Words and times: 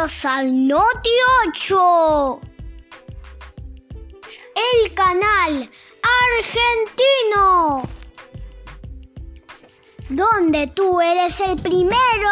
Bienvenidos 0.00 0.24
al 0.24 0.66
Noti 0.66 1.10
8, 1.48 2.40
el 4.56 4.94
canal 4.94 5.70
argentino, 6.38 7.82
donde 10.08 10.68
tú 10.68 11.02
eres 11.02 11.38
el 11.40 11.60
primero 11.60 12.30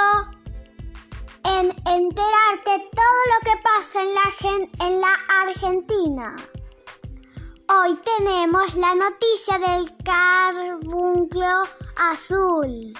en 1.44 1.66
enterarte 1.66 2.88
todo 2.94 3.20
lo 3.32 3.38
que 3.44 3.60
pasa 3.62 4.00
en 4.00 4.14
la, 4.14 4.86
en 4.86 5.00
la 5.02 5.14
Argentina. 5.42 6.36
Hoy 7.68 7.98
tenemos 8.16 8.76
la 8.76 8.94
noticia 8.94 9.58
del 9.58 9.94
carbunclo 10.04 11.64
azul. 11.96 12.94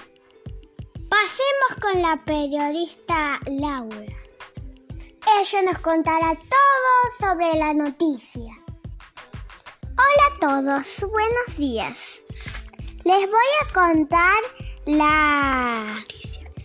Pasemos 1.09 1.75
con 1.81 2.01
la 2.03 2.23
periodista 2.23 3.39
Laura. 3.47 4.18
Ella 5.27 5.61
nos 5.63 5.79
contará 5.79 6.35
todo 6.35 7.19
sobre 7.19 7.57
la 7.57 7.73
noticia. 7.73 8.53
Hola 9.91 10.25
a 10.27 10.39
todos, 10.39 11.11
buenos 11.11 11.57
días. 11.57 12.23
Les 13.03 13.25
voy 13.25 13.49
a 13.61 13.73
contar 13.73 14.39
la, 14.85 15.95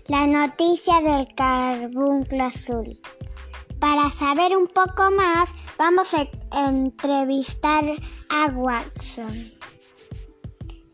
la 0.06 0.26
noticia 0.26 1.00
del 1.00 1.34
carbunclo 1.34 2.44
azul. 2.44 3.00
Para 3.80 4.08
saber 4.10 4.56
un 4.56 4.66
poco 4.68 5.10
más, 5.10 5.50
vamos 5.76 6.14
a 6.14 6.28
entrevistar 6.68 7.84
a 8.30 8.46
Watson. 8.46 9.52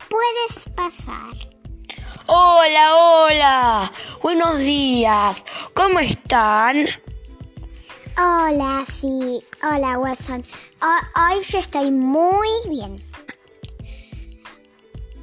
Puedes 0.09 0.69
pasar. 0.75 1.31
Hola, 2.27 2.95
hola. 2.95 3.91
Buenos 4.21 4.57
días. 4.59 5.45
¿Cómo 5.73 5.99
están? 5.99 6.87
Hola, 8.17 8.83
sí. 8.85 9.43
Hola, 9.63 9.97
Watson. 9.97 10.43
hoy 10.81 11.41
yo 11.41 11.59
estoy 11.59 11.91
muy 11.91 12.49
bien. 12.69 13.01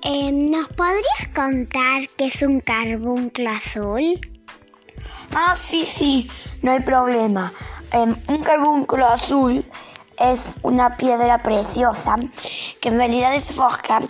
Em, 0.02 0.50
¿Nos 0.50 0.68
podrías 0.68 1.28
contar 1.34 2.08
qué 2.16 2.26
es 2.26 2.42
un 2.42 2.60
carbunclo 2.60 3.50
azul? 3.50 4.20
Ah, 5.34 5.54
sí, 5.56 5.84
sí, 5.84 6.30
no 6.62 6.72
hay 6.72 6.80
problema. 6.80 7.52
Em, 7.92 8.14
un 8.28 8.42
carbunclo 8.42 9.06
azul 9.06 9.64
es 10.18 10.44
una 10.62 10.96
piedra 10.96 11.42
preciosa 11.42 12.16
que 12.80 12.88
en 12.88 12.98
realidad 12.98 13.34
es 13.34 13.52
fosca, 13.52 14.00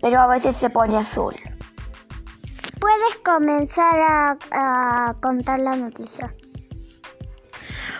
pero 0.00 0.20
a 0.20 0.26
veces 0.26 0.56
se 0.56 0.70
pone 0.70 0.96
azul 0.96 1.34
puedes 2.84 3.16
comenzar 3.24 4.36
a, 4.52 5.16
contar 5.22 5.58
la 5.58 5.74
noticia. 5.74 6.34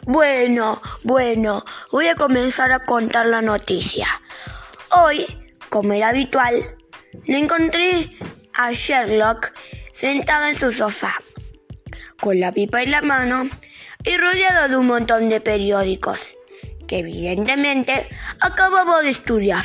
Bueno, 0.06 0.80
bueno, 1.02 1.64
voy 1.90 2.08
a 2.08 2.14
comenzar 2.14 2.72
a 2.72 2.84
contar 2.84 3.26
la 3.26 3.42
noticia. 3.42 4.06
Hoy, 4.90 5.26
como 5.68 5.92
era 5.92 6.10
habitual, 6.10 6.76
le 7.24 7.38
encontré 7.38 8.16
a 8.56 8.72
Sherlock 8.72 9.52
sentado 9.92 10.46
en 10.46 10.56
su 10.56 10.72
sofá, 10.72 11.14
con 12.20 12.40
la 12.40 12.52
pipa 12.52 12.82
en 12.82 12.90
la 12.90 13.02
mano 13.02 13.44
y 14.04 14.16
rodeado 14.16 14.68
de 14.68 14.76
un 14.76 14.86
montón 14.86 15.28
de 15.28 15.40
periódicos, 15.40 16.36
que 16.86 16.98
evidentemente 16.98 18.08
acababa 18.40 19.02
de 19.02 19.10
estudiar. 19.10 19.64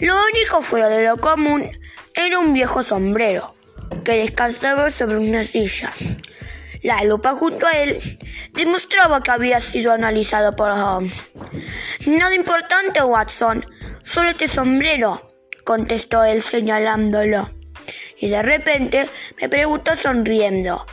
Lo 0.00 0.16
único 0.32 0.62
fuera 0.62 0.88
de 0.88 1.04
lo 1.04 1.18
común 1.18 1.70
era 2.14 2.38
un 2.38 2.52
viejo 2.52 2.82
sombrero, 2.82 3.54
que 4.04 4.16
descansaba 4.16 4.90
sobre 4.90 5.18
unas 5.18 5.48
sillas. 5.48 6.16
La 6.82 7.02
lupa 7.04 7.34
junto 7.34 7.66
a 7.66 7.72
él 7.72 7.98
demostraba 8.52 9.22
que 9.22 9.30
había 9.30 9.60
sido 9.60 9.92
analizado 9.92 10.56
por 10.56 10.70
Holmes. 10.70 11.30
Nada 12.06 12.34
importante, 12.34 13.02
Watson, 13.02 13.66
solo 14.04 14.30
este 14.30 14.48
sombrero, 14.48 15.28
contestó 15.64 16.24
él 16.24 16.42
señalándolo. 16.42 17.50
Y 18.18 18.30
de 18.30 18.42
repente 18.42 19.08
me 19.40 19.48
preguntó 19.48 19.96
sonriendo, 19.96 20.86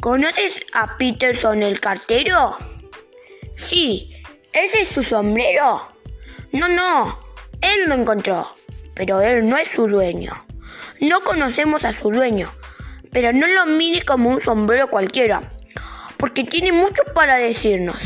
¿conoces 0.00 0.60
a 0.74 0.96
Peterson 0.96 1.62
el 1.62 1.80
cartero? 1.80 2.56
Sí, 3.56 4.22
ese 4.52 4.82
es 4.82 4.88
su 4.88 5.02
sombrero. 5.02 5.88
No, 6.52 6.68
no, 6.68 7.18
él 7.60 7.88
lo 7.88 7.94
encontró, 7.94 8.54
pero 8.94 9.20
él 9.20 9.48
no 9.48 9.56
es 9.56 9.68
su 9.68 9.86
dueño. 9.86 10.32
No 11.00 11.22
conocemos 11.22 11.84
a 11.84 11.92
su 11.92 12.10
dueño, 12.10 12.52
pero 13.12 13.32
no 13.32 13.46
lo 13.46 13.66
mire 13.66 14.02
como 14.02 14.30
un 14.30 14.40
sombrero 14.40 14.88
cualquiera, 14.88 15.52
porque 16.16 16.44
tiene 16.44 16.72
mucho 16.72 17.02
para 17.14 17.36
decirnos. 17.36 17.98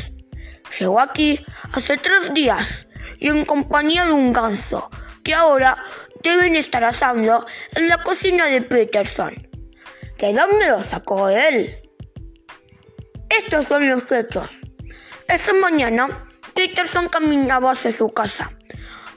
Llegó 0.78 1.00
aquí 1.00 1.44
hace 1.72 1.96
tres 1.96 2.34
días 2.34 2.88
y 3.18 3.28
en 3.28 3.44
compañía 3.44 4.04
de 4.04 4.12
un 4.12 4.32
ganso 4.32 4.90
que 5.22 5.32
ahora 5.32 5.82
deben 6.22 6.56
estar 6.56 6.82
asando 6.84 7.46
en 7.76 7.88
la 7.88 8.02
cocina 8.02 8.46
de 8.46 8.62
Peterson. 8.62 9.34
¿De 10.18 10.32
dónde 10.32 10.68
lo 10.68 10.82
sacó 10.82 11.28
él? 11.28 11.76
Estos 13.30 13.68
son 13.68 13.88
los 13.88 14.10
hechos. 14.10 14.58
Esa 15.28 15.52
mañana, 15.54 16.26
Peterson 16.54 17.08
caminaba 17.08 17.72
hacia 17.72 17.92
su 17.92 18.08
casa. 18.08 18.52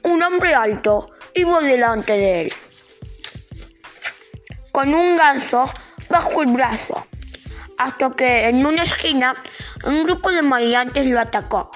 Un 0.04 0.22
hombre 0.22 0.54
alto 0.54 1.12
iba 1.34 1.62
delante 1.62 2.14
de 2.14 2.42
él 2.42 2.54
con 4.80 4.94
un 4.94 5.18
ganso 5.18 5.70
bajo 6.10 6.42
el 6.42 6.54
brazo, 6.54 7.06
hasta 7.78 8.12
que 8.12 8.48
en 8.48 8.66
una 8.66 8.84
esquina 8.84 9.36
un 9.86 10.06
grupo 10.06 10.32
de 10.32 10.42
maleantes 10.42 11.06
lo 11.06 11.20
atacó. 11.20 11.70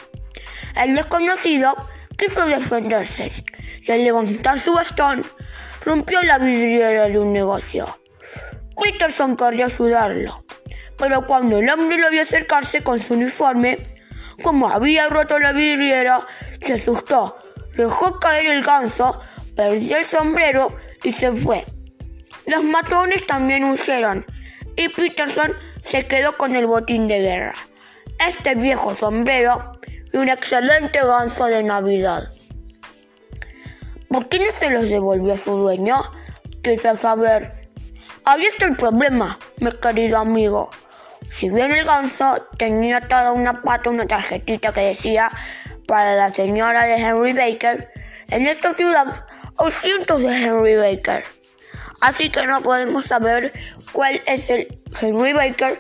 El 0.82 0.96
desconocido 0.96 1.76
quiso 2.18 2.46
defenderse 2.46 3.30
y 3.82 3.92
al 3.92 4.06
levantar 4.06 4.62
su 4.62 4.72
bastón 4.72 5.26
rompió 5.84 6.24
la 6.24 6.38
vidriera 6.38 7.10
de 7.10 7.20
un 7.20 7.34
negocio. 7.34 8.00
Peterson 8.82 9.36
quería 9.36 9.66
ayudarlo, 9.66 10.46
pero 10.98 11.28
cuando 11.28 11.58
el 11.58 11.70
hombre 11.70 11.98
lo 11.98 12.10
vio 12.10 12.22
acercarse 12.22 12.86
con 12.86 13.02
su 13.02 13.16
uniforme, 13.16 13.80
como 14.42 14.70
había 14.70 15.10
roto 15.10 15.40
la 15.40 15.52
vidriera, 15.52 16.26
se 16.66 16.76
asustó, 16.76 17.36
dejó 17.76 18.18
caer 18.22 18.46
el 18.46 18.64
ganso, 18.64 19.20
perdió 19.58 19.98
el 19.98 20.06
sombrero 20.06 20.74
y 21.04 21.12
se 21.12 21.34
fue. 21.34 21.66
Los 22.46 22.64
matones 22.64 23.26
también 23.26 23.64
huyeron 23.64 24.26
y 24.76 24.90
Peterson 24.90 25.54
se 25.84 26.08
quedó 26.08 26.36
con 26.36 26.56
el 26.56 26.68
botín 26.68 27.08
de 27.08 27.20
guerra, 27.20 27.56
este 28.28 28.56
viejo 28.56 28.96
sombrero 28.96 29.80
y 30.12 30.18
un 30.18 30.30
excelente 30.30 31.00
ganso 31.00 31.46
de 31.46 31.64
Navidad. 31.64 32.24
¿Por 34.10 34.28
qué 34.30 34.42
se 34.60 34.70
los 34.70 34.84
devolvió 34.84 35.34
a 35.34 35.38
su 35.38 35.58
dueño? 35.58 36.04
Quise 36.62 36.98
saber. 36.98 37.70
Ahí 38.26 38.44
está 38.44 38.66
el 38.66 38.76
problema, 38.76 39.40
mi 39.58 39.72
querido 39.72 40.18
amigo. 40.18 40.70
Si 41.32 41.50
bien 41.50 41.72
el 41.72 41.86
ganso 41.86 42.46
tenía 42.58 42.98
atada 42.98 43.32
una 43.32 43.62
pata 43.64 43.90
una 43.90 44.06
tarjetita 44.06 44.72
que 44.72 44.82
decía 44.82 45.32
para 45.88 46.16
la 46.16 46.32
señora 46.34 46.86
de 46.86 46.96
Henry 46.96 47.34
Baker, 47.34 47.90
en 48.30 48.48
esta 48.48 48.74
ciudad 48.76 49.26
hay 49.58 49.72
cientos 49.72 50.22
de 50.22 50.28
Henry 50.28 50.76
Baker. 50.76 51.24
Así 52.04 52.30
que 52.30 52.46
no 52.46 52.62
podemos 52.62 53.06
saber 53.06 53.54
cuál 53.94 54.22
es 54.26 54.50
el 54.50 54.78
Henry 55.00 55.32
Baker 55.32 55.80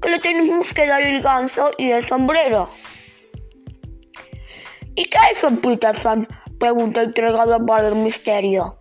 que 0.00 0.08
le 0.08 0.20
tenemos 0.20 0.72
que 0.72 0.86
dar 0.86 1.02
el 1.02 1.20
ganso 1.20 1.72
y 1.76 1.90
el 1.90 2.06
sombrero. 2.06 2.70
¿Y 4.94 5.06
qué 5.06 5.18
un 5.44 5.56
Peterson? 5.56 6.28
Preguntó 6.60 7.00
entregado 7.00 7.66
por 7.66 7.82
el 7.82 7.96
misterio. 7.96 8.78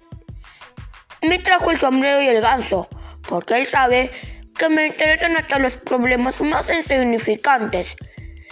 Me 1.24 1.40
trajo 1.40 1.72
el 1.72 1.80
sombrero 1.80 2.22
y 2.22 2.28
el 2.28 2.42
ganso, 2.42 2.88
porque 3.28 3.56
él 3.56 3.66
sabe 3.66 4.12
que 4.56 4.70
me 4.70 4.86
interesan 4.86 5.36
hasta 5.36 5.58
los 5.58 5.78
problemas 5.78 6.42
más 6.42 6.70
insignificantes. 6.70 7.96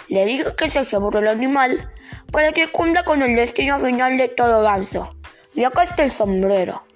Le 0.08 0.26
dije 0.26 0.46
que 0.58 0.68
se 0.68 0.84
llevó 0.84 1.16
el 1.16 1.28
animal 1.28 1.94
para 2.32 2.52
que 2.54 2.72
cumpla 2.72 3.04
con 3.04 3.22
el 3.22 3.36
destino 3.36 3.78
final 3.78 4.18
de 4.18 4.30
todo 4.30 4.64
ganso. 4.64 5.16
Y 5.54 5.64
acá 5.64 5.84
está 5.84 6.04
el 6.04 6.12
sombrero. 6.12 6.88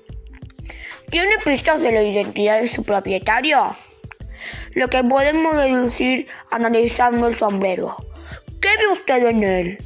¿Tiene 1.10 1.38
pistas 1.44 1.82
de 1.82 1.92
la 1.92 2.02
identidad 2.02 2.60
de 2.60 2.68
su 2.68 2.84
propietario? 2.84 3.76
Lo 4.74 4.90
que 4.90 5.04
podemos 5.04 5.56
deducir 5.56 6.28
analizando 6.52 7.28
el 7.28 7.38
sombrero. 7.38 7.96
¿Qué 8.60 8.70
ve 8.78 8.88
usted 8.94 9.26
en 9.28 9.44
él? 9.44 9.78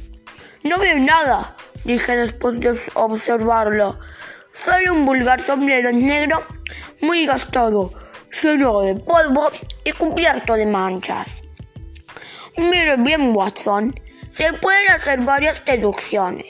No 0.62 0.78
veo 0.78 0.98
nada, 0.98 1.56
dije 1.84 2.16
después 2.16 2.58
de 2.60 2.78
observarlo. 2.94 3.98
Solo 4.52 4.94
un 4.94 5.04
vulgar 5.04 5.42
sombrero 5.42 5.92
negro, 5.92 6.42
muy 7.02 7.26
gastado, 7.26 7.92
lleno 8.42 8.80
de 8.80 8.96
polvo 8.96 9.50
y 9.84 9.92
cubierto 9.92 10.54
de 10.54 10.66
manchas. 10.66 11.28
Mire 12.56 12.96
bien, 12.96 13.34
Watson, 13.34 13.94
se 14.30 14.52
pueden 14.54 14.90
hacer 14.90 15.20
varias 15.20 15.64
deducciones 15.64 16.46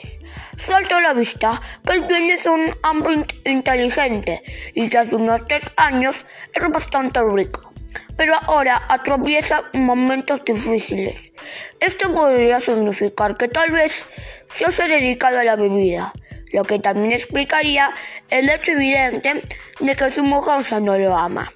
salta 0.61 0.97
a 0.97 1.01
la 1.01 1.13
vista 1.13 1.59
que 1.85 1.93
el 1.93 2.07
dueño 2.07 2.35
es 2.35 2.45
un 2.45 2.73
hombre 2.83 3.25
inteligente 3.45 4.43
y 4.75 4.89
que 4.89 4.97
hace 4.99 5.15
unos 5.15 5.47
tres 5.47 5.63
años 5.75 6.25
era 6.53 6.69
bastante 6.69 7.19
rico. 7.23 7.73
pero 8.15 8.35
ahora 8.35 8.83
atraviesa 8.87 9.63
momentos 9.73 10.45
difíciles. 10.45 11.33
Esto 11.79 12.13
podría 12.13 12.61
significar 12.61 13.35
que 13.35 13.47
tal 13.47 13.71
vez 13.71 14.05
se 14.53 14.65
haya 14.65 14.87
dedicado 14.87 15.39
a 15.39 15.43
la 15.43 15.55
bebida, 15.55 16.13
lo 16.53 16.63
que 16.63 16.77
también 16.79 17.11
explicaría 17.11 17.89
el 18.29 18.47
hecho 18.49 18.71
evidente 18.71 19.41
de 19.79 19.95
que 19.95 20.11
su 20.11 20.23
mujer 20.23 20.61
ya 20.61 20.79
no 20.79 20.97
lo 20.97 21.17
ama. 21.17 21.51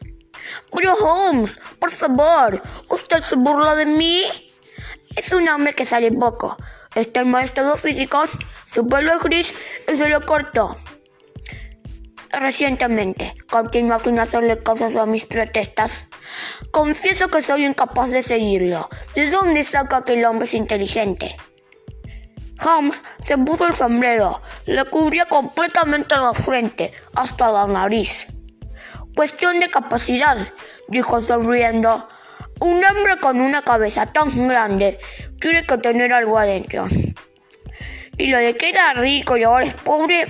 Pero 0.75 0.93
Holmes, 0.95 1.57
por 1.79 1.91
favor, 1.91 2.61
¿usted 2.89 3.21
se 3.21 3.35
burla 3.35 3.75
de 3.75 3.85
mí? 3.85 4.23
Es 5.15 5.31
un 5.31 5.47
hombre 5.47 5.73
que 5.73 5.85
sale 5.85 6.11
poco, 6.11 6.57
está 6.95 7.21
en 7.21 7.31
mal 7.31 7.43
estado 7.43 7.75
físico, 7.77 8.23
su 8.65 8.87
pelo 8.87 9.13
es 9.13 9.19
gris 9.19 9.53
y 9.91 9.97
se 9.97 10.09
lo 10.09 10.21
cortó. 10.21 10.75
Recientemente, 12.31 13.33
continúa 13.49 14.01
sin 14.03 14.19
hacerle 14.19 14.59
caso 14.59 15.01
a 15.01 15.05
mis 15.05 15.25
protestas. 15.25 16.05
Confieso 16.71 17.29
que 17.29 17.41
soy 17.41 17.65
incapaz 17.65 18.11
de 18.11 18.23
seguirlo. 18.23 18.89
¿De 19.15 19.29
dónde 19.29 19.63
saca 19.63 20.03
que 20.03 20.13
el 20.13 20.25
hombre 20.25 20.47
es 20.47 20.53
inteligente? 20.53 21.37
Holmes 22.63 23.01
se 23.23 23.37
puso 23.37 23.67
el 23.67 23.73
sombrero, 23.73 24.41
le 24.65 24.85
cubría 24.85 25.25
completamente 25.25 26.15
la 26.15 26.33
frente, 26.33 26.93
hasta 27.15 27.51
la 27.51 27.67
nariz. 27.67 28.27
Cuestión 29.15 29.59
de 29.59 29.69
capacidad, 29.69 30.37
dijo 30.89 31.21
sonriendo. 31.21 32.07
Un 32.59 32.83
hombre 32.85 33.19
con 33.19 33.41
una 33.41 33.61
cabeza 33.63 34.05
tan 34.07 34.47
grande 34.47 34.97
tiene 35.39 35.65
que 35.65 35.77
tener 35.77 36.13
algo 36.13 36.37
adentro. 36.37 36.85
Y 38.17 38.27
lo 38.27 38.37
de 38.37 38.55
que 38.55 38.69
era 38.69 38.93
rico 38.93 39.37
y 39.37 39.43
ahora 39.43 39.65
es 39.65 39.73
pobre, 39.73 40.27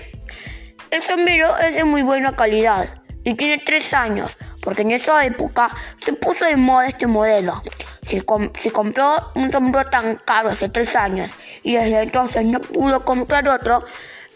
el 0.92 1.02
sombrero 1.04 1.56
es 1.58 1.76
de 1.76 1.84
muy 1.84 2.02
buena 2.02 2.36
calidad 2.36 3.02
y 3.24 3.34
tiene 3.36 3.58
tres 3.58 3.94
años, 3.94 4.32
porque 4.62 4.84
en 4.84 4.92
esa 4.92 5.26
época 5.26 5.70
se 6.04 6.14
puso 6.14 6.46
de 6.46 6.56
moda 6.56 6.88
este 6.88 7.08
modelo. 7.08 7.62
Si, 8.02 8.22
compró 8.22 9.32
un 9.36 9.52
sombrero 9.52 9.90
tan 9.90 10.16
caro 10.16 10.50
hace 10.50 10.70
tres 10.70 10.96
años 10.96 11.32
y 11.64 11.74
desde 11.74 12.02
entonces 12.02 12.46
no 12.46 12.60
pudo 12.60 13.04
comprar 13.04 13.48
otro, 13.48 13.84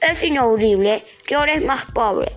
es 0.01 0.23
inaudible 0.23 1.05
que 1.25 1.35
ahora 1.35 1.53
es 1.53 1.63
más 1.63 1.85
pobre. 1.85 2.31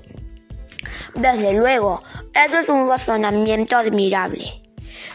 Desde 1.14 1.55
luego, 1.55 2.02
eso 2.34 2.58
es 2.58 2.69
un 2.69 2.88
razonamiento 2.88 3.76
admirable. 3.76 4.61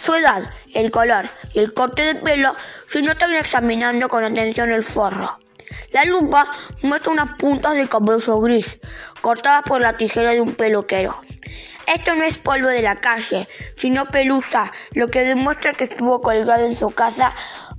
Su 0.07 0.13
edad, 0.13 0.49
el 0.73 0.89
color 0.89 1.29
y 1.53 1.59
el 1.59 1.73
corte 1.73 2.01
de 2.01 2.15
pelo 2.15 2.55
se 2.87 3.01
notan 3.01 3.35
examinando 3.35 4.07
con 4.07 4.23
atención 4.23 4.71
el 4.71 4.81
forro. 4.81 5.37
La 5.91 6.05
lupa 6.05 6.49
muestra 6.83 7.11
unas 7.11 7.35
puntas 7.37 7.73
de 7.73 7.89
cabello 7.89 8.39
gris, 8.39 8.79
cortadas 9.19 9.63
por 9.63 9.81
la 9.81 9.97
tijera 9.97 10.31
de 10.31 10.39
un 10.39 10.55
peluquero. 10.55 11.21
Esto 11.93 12.15
no 12.15 12.23
es 12.23 12.37
polvo 12.37 12.69
de 12.69 12.83
la 12.83 13.01
calle, 13.01 13.49
sino 13.75 14.05
pelusa, 14.05 14.71
lo 14.93 15.09
que 15.09 15.25
demuestra 15.25 15.73
que 15.73 15.83
estuvo 15.83 16.21
colgado 16.21 16.65
en 16.65 16.75
su 16.75 16.89
casa 16.91 17.35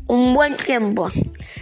un 0.06 0.34
buen 0.34 0.54
tiempo. 0.54 1.08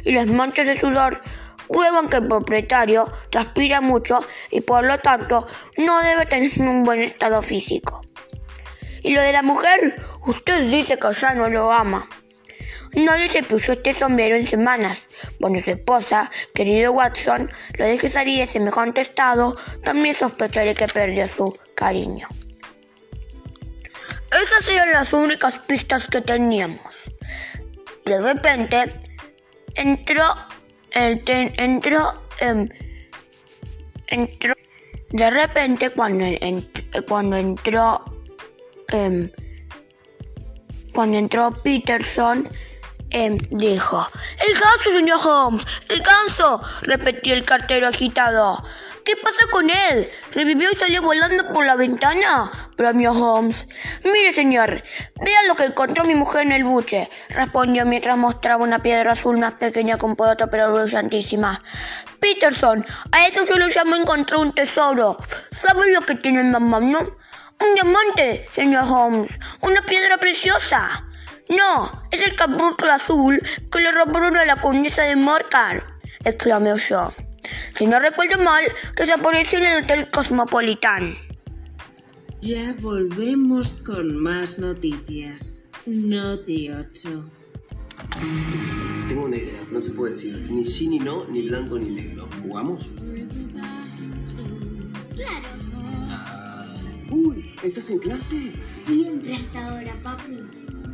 Y 0.02 0.14
las 0.14 0.26
manchas 0.26 0.66
de 0.66 0.80
sudor 0.80 1.22
prueban 1.68 2.08
que 2.08 2.16
el 2.16 2.26
propietario 2.26 3.08
transpira 3.30 3.80
mucho 3.80 4.18
y 4.50 4.62
por 4.62 4.82
lo 4.82 4.98
tanto 4.98 5.46
no 5.78 6.00
debe 6.00 6.26
tener 6.26 6.50
un 6.58 6.82
buen 6.82 7.02
estado 7.02 7.40
físico. 7.40 8.02
Y 9.06 9.14
lo 9.14 9.22
de 9.22 9.30
la 9.32 9.42
mujer, 9.42 10.02
usted 10.26 10.68
dice 10.68 10.98
que 10.98 11.12
ya 11.12 11.32
no 11.32 11.48
lo 11.48 11.70
ama. 11.70 12.08
Nadie 12.92 13.28
se 13.30 13.44
puso 13.44 13.74
este 13.74 13.94
sombrero 13.94 14.34
en 14.34 14.48
semanas. 14.48 14.98
Bueno, 15.38 15.60
su 15.62 15.70
esposa, 15.70 16.28
querido 16.52 16.90
Watson, 16.90 17.48
lo 17.74 17.84
dejaría 17.84 18.40
en 18.40 18.48
semejante 18.48 19.02
estado, 19.02 19.54
también 19.84 20.16
sospecharé 20.16 20.74
que 20.74 20.88
perdió 20.88 21.28
su 21.28 21.56
cariño. 21.76 22.26
Esas 24.32 24.68
eran 24.68 24.90
las 24.90 25.12
únicas 25.12 25.60
pistas 25.60 26.08
que 26.08 26.20
teníamos. 26.20 26.80
De 28.04 28.20
repente, 28.20 28.86
entró, 29.76 30.34
el 30.90 31.22
entró, 31.28 32.24
em, 32.40 32.68
entró, 34.08 34.54
de 35.10 35.30
repente 35.30 35.90
cuando 35.90 37.36
entró, 37.36 38.15
em, 38.92 39.30
cuando 40.92 41.18
entró 41.18 41.52
Peterson, 41.62 42.48
Em, 43.10 43.38
dijo. 43.50 44.08
El 44.46 44.54
ganso, 44.54 44.90
señor 44.92 45.20
Holmes. 45.24 45.64
El 45.88 46.02
ganso, 46.02 46.60
repetió 46.82 47.34
el 47.34 47.44
cartero 47.44 47.86
agitado. 47.86 48.62
¿Qué 49.04 49.14
pasa 49.16 49.46
con 49.52 49.70
él? 49.70 50.10
¿Revivió 50.32 50.68
y 50.72 50.74
salió 50.74 51.00
volando 51.00 51.52
por 51.52 51.64
la 51.64 51.76
ventana? 51.76 52.50
bromeó 52.76 53.12
Holmes. 53.12 53.68
Mire, 54.02 54.32
señor, 54.32 54.82
vea 55.20 55.42
lo 55.46 55.54
que 55.54 55.66
encontró 55.66 56.04
mi 56.04 56.16
mujer 56.16 56.42
en 56.42 56.52
el 56.52 56.64
buche, 56.64 57.08
respondió 57.30 57.86
mientras 57.86 58.18
mostraba 58.18 58.64
una 58.64 58.80
piedra 58.80 59.12
azul 59.12 59.38
más 59.38 59.52
pequeña 59.52 59.96
con 59.96 60.16
poeta 60.16 60.48
pero 60.48 60.72
brillantísima. 60.72 61.62
Peterson, 62.18 62.84
a 63.12 63.28
eso 63.28 63.46
se 63.46 63.56
lo 63.56 63.68
llamo 63.68 63.94
encontró 63.94 64.40
un 64.40 64.52
tesoro. 64.52 65.16
¿Sabe 65.62 65.92
lo 65.92 66.00
que 66.00 66.16
tiene 66.16 66.40
en 66.40 66.50
la 66.50 66.58
mano? 66.58 67.16
Un 67.60 67.74
diamante, 67.74 68.46
señor 68.52 68.84
Holmes. 68.88 69.30
Una 69.60 69.82
piedra 69.82 70.18
preciosa. 70.18 71.06
No, 71.48 72.02
es 72.10 72.26
el 72.26 72.34
cabrúnculo 72.34 72.92
azul 72.92 73.40
que 73.70 73.80
le 73.80 73.92
robaron 73.92 74.36
a 74.36 74.44
la 74.44 74.60
condesa 74.60 75.04
de 75.04 75.16
Morcar, 75.16 75.86
exclamó 76.24 76.76
yo. 76.76 77.12
Si 77.74 77.86
no 77.86 78.00
recuerdo 78.00 78.42
mal, 78.42 78.64
desapareció 78.96 79.58
en 79.58 79.66
el 79.66 79.84
Hotel 79.84 80.08
Cosmopolitan. 80.12 81.16
Ya 82.40 82.74
volvemos 82.80 83.76
con 83.76 84.16
más 84.16 84.58
noticias. 84.58 85.62
Noti 85.86 86.70
8. 86.70 87.30
Tengo 89.08 89.24
una 89.24 89.36
idea, 89.36 89.60
no 89.70 89.80
se 89.80 89.90
puede 89.90 90.14
decir 90.14 90.50
ni 90.50 90.64
sí 90.64 90.88
ni 90.88 90.98
no, 90.98 91.24
ni 91.26 91.48
blanco 91.48 91.78
ni 91.78 91.90
negro. 91.90 92.28
¿Jugamos? 92.42 92.88
Claro. 95.14 95.65
Uy, 97.10 97.54
¿estás 97.62 97.90
en 97.90 97.98
clase? 97.98 98.52
Siempre 98.84 99.34
hasta 99.34 99.68
ahora, 99.68 99.94
papi. 100.02 100.36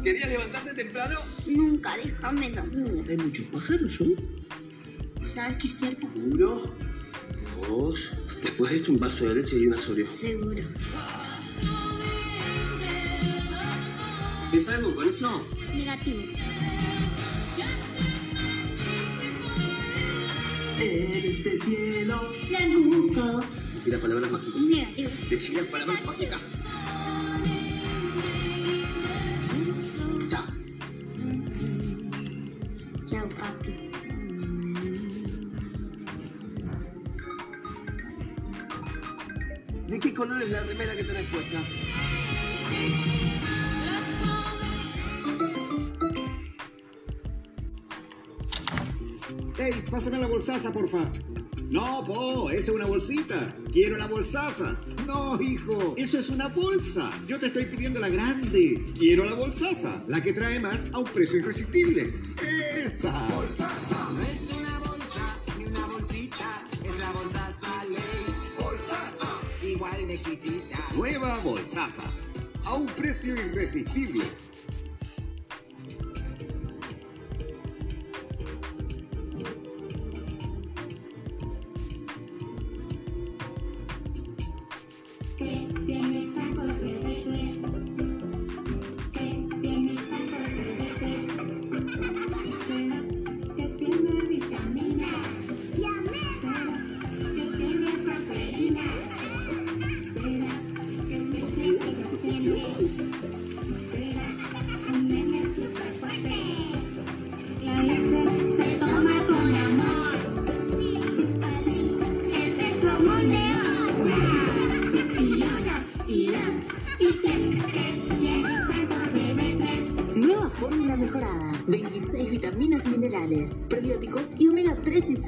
¿Querías 0.02 0.28
levantarte 0.28 0.74
temprano? 0.74 1.18
Nunca, 1.46 1.96
déjame 1.96 2.50
dormir. 2.50 3.04
¿Hay 3.08 3.16
muchos 3.16 3.46
pájaros 3.46 4.00
hoy? 4.00 4.16
¿Sabes 5.34 5.56
qué 5.58 5.66
es 5.68 5.78
cierto? 5.78 6.06
¿Seguro? 6.14 6.74
Dos. 7.68 8.10
Después 8.42 8.72
de 8.72 8.76
esto, 8.78 8.92
un 8.92 8.98
vaso 8.98 9.24
de 9.24 9.36
leche 9.36 9.58
y 9.58 9.66
una 9.66 9.76
Oreo. 9.88 10.10
Seguro. 10.10 10.62
¿Ves 14.52 14.68
algo 14.68 14.94
con 14.94 15.08
eso? 15.08 15.46
Negativo. 15.72 16.22
Eres 20.78 21.44
de 21.44 21.58
cielo. 21.58 22.32
Trabuco. 22.48 23.40
Decí 23.82 23.90
las 23.90 24.00
palabras 24.00 24.30
mágicas. 24.30 25.28
Decí 25.28 25.52
las 25.54 25.66
palabras 25.66 26.04
mágicas. 26.04 26.42
Chao. 30.28 30.44
Chao, 33.06 33.28
papi. 33.40 33.74
¿De 39.88 39.98
qué 39.98 40.14
color 40.14 40.42
es 40.44 40.50
la 40.50 40.62
remera 40.62 40.94
que 40.94 41.02
tenés 41.02 41.28
puesta? 41.28 41.60
¡Ey, 49.58 49.82
pásame 49.90 50.18
la 50.18 50.28
bolsaza, 50.28 50.72
porfa! 50.72 51.21
No, 51.72 52.04
Po, 52.04 52.50
esa 52.50 52.70
es 52.70 52.76
una 52.76 52.84
bolsita. 52.84 53.56
Quiero 53.72 53.96
la 53.96 54.06
bolsaza. 54.06 54.78
No, 55.06 55.40
hijo, 55.40 55.94
eso 55.96 56.18
es 56.18 56.28
una 56.28 56.48
bolsa. 56.48 57.10
Yo 57.26 57.38
te 57.38 57.46
estoy 57.46 57.64
pidiendo 57.64 57.98
la 57.98 58.10
grande. 58.10 58.84
Quiero 58.98 59.24
la 59.24 59.32
bolsaza, 59.32 60.02
la 60.06 60.22
que 60.22 60.34
trae 60.34 60.60
más 60.60 60.84
a 60.92 60.98
un 60.98 61.06
precio 61.06 61.38
irresistible. 61.38 62.12
Esa. 62.76 63.26
Bolsaza. 63.34 64.10
No 64.12 64.20
es 64.20 64.54
una 64.54 64.78
bolsa 64.80 65.38
ni 65.56 65.64
una 65.64 65.86
bolsita, 65.86 66.62
es 66.84 66.98
la 66.98 67.10
bolsaza 67.10 67.84
ley. 67.88 68.62
Bolsaza. 68.62 69.40
Igual 69.66 70.06
de 70.08 70.12
exquisita. 70.12 70.78
Nueva 70.94 71.38
bolsaza, 71.38 72.02
a 72.66 72.74
un 72.74 72.84
precio 72.84 73.34
irresistible. 73.34 74.26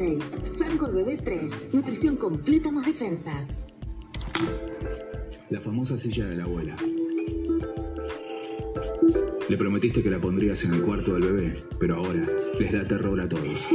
6. 0.04 0.32
Sancor 0.58 0.92
Bebé 0.92 1.16
3. 1.16 1.73
Nutrición 1.73 2.16
completa 2.16 2.70
más 2.70 2.84
defensas. 2.84 3.61
La 5.49 5.61
famosa 5.61 5.96
silla 5.96 6.26
de 6.26 6.37
la 6.37 6.44
abuela. 6.44 6.76
Le 9.49 9.56
prometiste 9.56 10.02
que 10.02 10.11
la 10.11 10.18
pondrías 10.18 10.62
en 10.64 10.75
el 10.75 10.82
cuarto 10.82 11.14
del 11.14 11.23
bebé, 11.23 11.54
pero 11.80 11.96
ahora 11.96 12.23
les 12.61 12.73
da 12.73 12.87
terror 12.87 13.18
a 13.18 13.26
todos. 13.26 13.66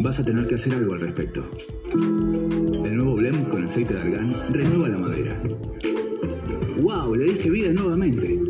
Vas 0.00 0.18
a 0.18 0.24
tener 0.24 0.48
que 0.48 0.56
hacer 0.56 0.74
algo 0.74 0.94
al 0.94 1.00
respecto. 1.02 1.48
El 1.94 2.96
nuevo 2.96 3.14
blend 3.14 3.48
con 3.48 3.62
aceite 3.62 3.94
de 3.94 4.00
argán 4.00 4.34
renueva 4.50 4.88
la 4.88 4.98
madera. 4.98 5.40
¡Wow! 6.80 7.14
Le 7.14 7.24
diste 7.26 7.50
vida 7.50 7.72
nuevamente. 7.72 8.40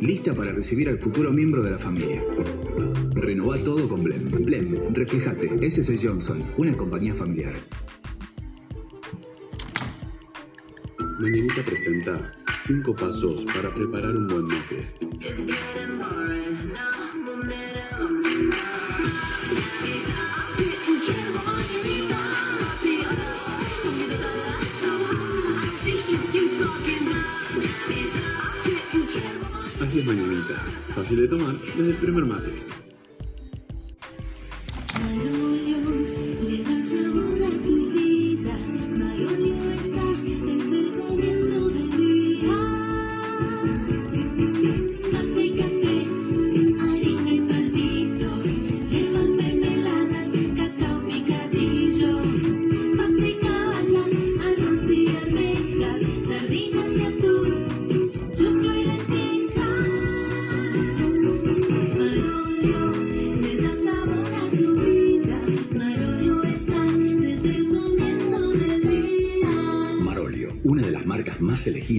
Lista 0.00 0.34
para 0.34 0.50
recibir 0.50 0.88
al 0.88 0.98
futuro 0.98 1.32
miembro 1.32 1.62
de 1.62 1.70
la 1.70 1.78
familia. 1.78 2.20
Renová 3.20 3.58
todo 3.58 3.88
con 3.88 4.04
Blem. 4.04 4.30
Blem, 4.30 4.94
refíjate, 4.94 5.50
SS 5.66 5.98
Johnson, 6.00 6.44
una 6.56 6.76
compañía 6.76 7.14
familiar. 7.14 7.52
Mañanita 11.18 11.62
presenta 11.62 12.32
5 12.64 12.94
pasos 12.94 13.44
para 13.46 13.74
preparar 13.74 14.16
un 14.16 14.28
buen 14.28 14.44
mate. 14.44 14.86
Así 29.80 30.00
es 30.00 30.06
Mañanita, 30.06 30.54
fácil 30.94 31.16
de 31.22 31.28
tomar 31.28 31.54
desde 31.76 31.90
el 31.90 31.96
primer 31.96 32.24
mate. 32.24 32.67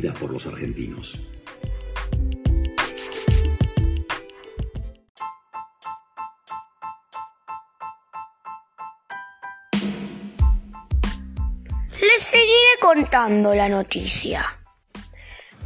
Por 0.08 0.32
los 0.32 0.48
argentinos. 0.48 1.20
Les 12.02 12.22
seguiré 12.24 12.80
contando 12.82 13.54
la 13.54 13.68
noticia. 13.70 14.58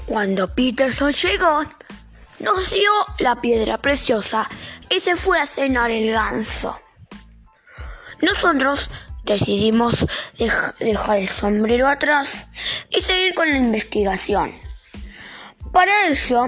Cuando 0.06 0.54
Peterson 0.54 1.12
llegó, 1.12 1.64
nos 2.40 2.72
dio 2.72 2.92
la 3.20 3.40
piedra 3.40 3.78
preciosa 3.78 4.50
y 4.90 5.00
se 5.00 5.16
fue 5.16 5.40
a 5.40 5.48
cenar 5.48 5.92
el 5.92 6.12
ganso. 6.12 6.80
Nosotros 8.22 8.90
decidimos 9.24 10.06
dej- 10.38 10.76
dejar 10.80 11.18
el 11.20 11.30
sombrero 11.30 11.88
atrás 11.88 12.48
y 12.96 13.02
seguir 13.02 13.34
con 13.34 13.50
la 13.50 13.58
investigación. 13.58 14.54
Para 15.72 16.08
ello, 16.08 16.48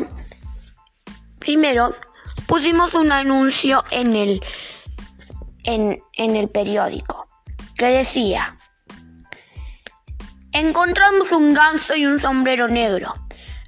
primero 1.39 1.95
pusimos 2.47 2.93
un 2.93 3.11
anuncio 3.11 3.83
en 3.91 4.15
el, 4.15 4.43
en, 5.63 6.03
en 6.13 6.35
el 6.35 6.49
periódico 6.49 7.27
que 7.77 7.87
decía, 7.87 8.57
encontramos 10.53 11.31
un 11.31 11.53
ganso 11.53 11.95
y 11.95 12.05
un 12.05 12.19
sombrero 12.19 12.67
negro. 12.67 13.13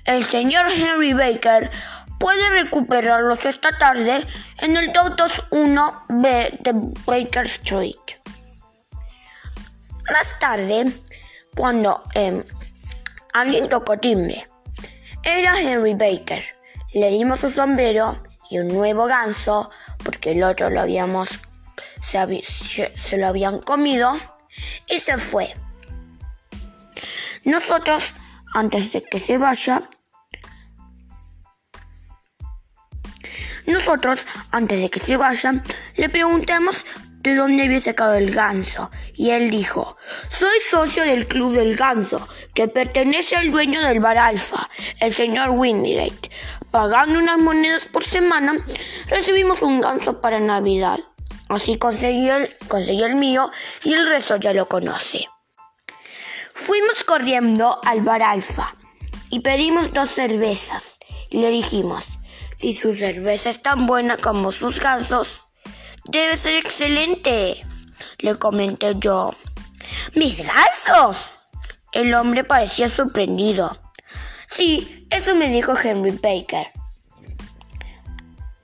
El 0.05 0.25
señor 0.25 0.67
Henry 0.71 1.13
Baker 1.13 1.69
puede 2.19 2.49
recuperarlos 2.49 3.43
esta 3.45 3.77
tarde 3.77 4.25
en 4.59 4.77
el 4.77 4.93
221B 4.93 6.61
de 6.61 6.73
Baker 7.05 7.45
Street. 7.45 7.95
Más 10.11 10.39
tarde, 10.39 10.93
cuando 11.55 12.01
em, 12.13 12.41
alguien 13.39 13.69
tocó 13.69 13.97
timbre, 13.97 14.47
era 15.23 15.59
Henry 15.59 15.93
Baker. 15.93 16.43
Le 16.93 17.09
dimos 17.09 17.41
su 17.41 17.51
sombrero 17.51 18.23
y 18.49 18.59
un 18.59 18.69
nuevo 18.69 19.05
ganso, 19.05 19.69
porque 20.03 20.31
el 20.31 20.43
otro 20.43 20.69
lo 20.69 20.81
habíamos, 20.81 21.29
se, 22.01 23.17
lo 23.17 23.27
habían 23.27 23.59
comido, 23.59 24.17
y 24.89 24.99
se 24.99 25.17
fue. 25.17 25.53
Nosotros, 27.43 28.13
antes 28.55 28.91
de 28.91 29.03
que 29.03 29.19
se 29.19 29.37
vaya, 29.37 29.87
nosotros, 33.67 34.25
antes 34.51 34.81
de 34.81 34.89
que 34.89 34.99
se 34.99 35.17
vaya, 35.17 35.61
le 35.95 36.09
preguntamos 36.09 36.85
de 37.27 37.35
dónde 37.35 37.63
había 37.63 37.79
sacado 37.79 38.15
el 38.15 38.33
ganso. 38.33 38.89
Y 39.13 39.31
él 39.31 39.49
dijo, 39.49 39.97
soy 40.29 40.59
socio 40.69 41.03
del 41.03 41.27
Club 41.27 41.53
del 41.53 41.75
Ganso, 41.75 42.27
que 42.53 42.67
pertenece 42.67 43.35
al 43.35 43.51
dueño 43.51 43.81
del 43.81 43.99
bar 43.99 44.17
Alfa, 44.17 44.69
el 45.01 45.13
señor 45.13 45.49
Windirate. 45.51 46.31
Pagando 46.71 47.19
unas 47.19 47.37
monedas 47.37 47.85
por 47.85 48.05
semana, 48.05 48.53
recibimos 49.09 49.61
un 49.61 49.81
ganso 49.81 50.21
para 50.21 50.39
Navidad. 50.39 50.99
Así 51.49 51.77
conseguí 51.77 52.29
el, 52.29 52.49
conseguí 52.67 53.03
el 53.03 53.15
mío 53.15 53.51
y 53.83 53.93
el 53.93 54.07
resto 54.07 54.37
ya 54.37 54.53
lo 54.53 54.67
conoce. 54.67 55.27
Fuimos 56.53 57.03
corriendo 57.03 57.79
al 57.83 58.01
bar 58.01 58.23
Alfa 58.23 58.75
y 59.29 59.41
pedimos 59.41 59.93
dos 59.93 60.11
cervezas. 60.11 60.97
Y 61.29 61.41
le 61.41 61.49
dijimos, 61.49 62.19
si 62.55 62.73
su 62.73 62.95
cerveza 62.95 63.49
es 63.49 63.61
tan 63.61 63.85
buena 63.85 64.17
como 64.17 64.51
sus 64.51 64.79
gansos, 64.79 65.46
debe 66.07 66.37
ser 66.37 66.55
excelente. 66.55 67.65
Le 68.19 68.35
comenté 68.35 68.95
yo. 68.99 69.33
¿Mis 70.15 70.45
gansos? 70.45 71.31
El 71.93 72.13
hombre 72.13 72.43
parecía 72.43 72.89
sorprendido. 72.89 73.77
Sí, 74.47 75.07
eso 75.09 75.35
me 75.35 75.49
dijo 75.49 75.75
Henry 75.77 76.11
Baker. 76.11 76.67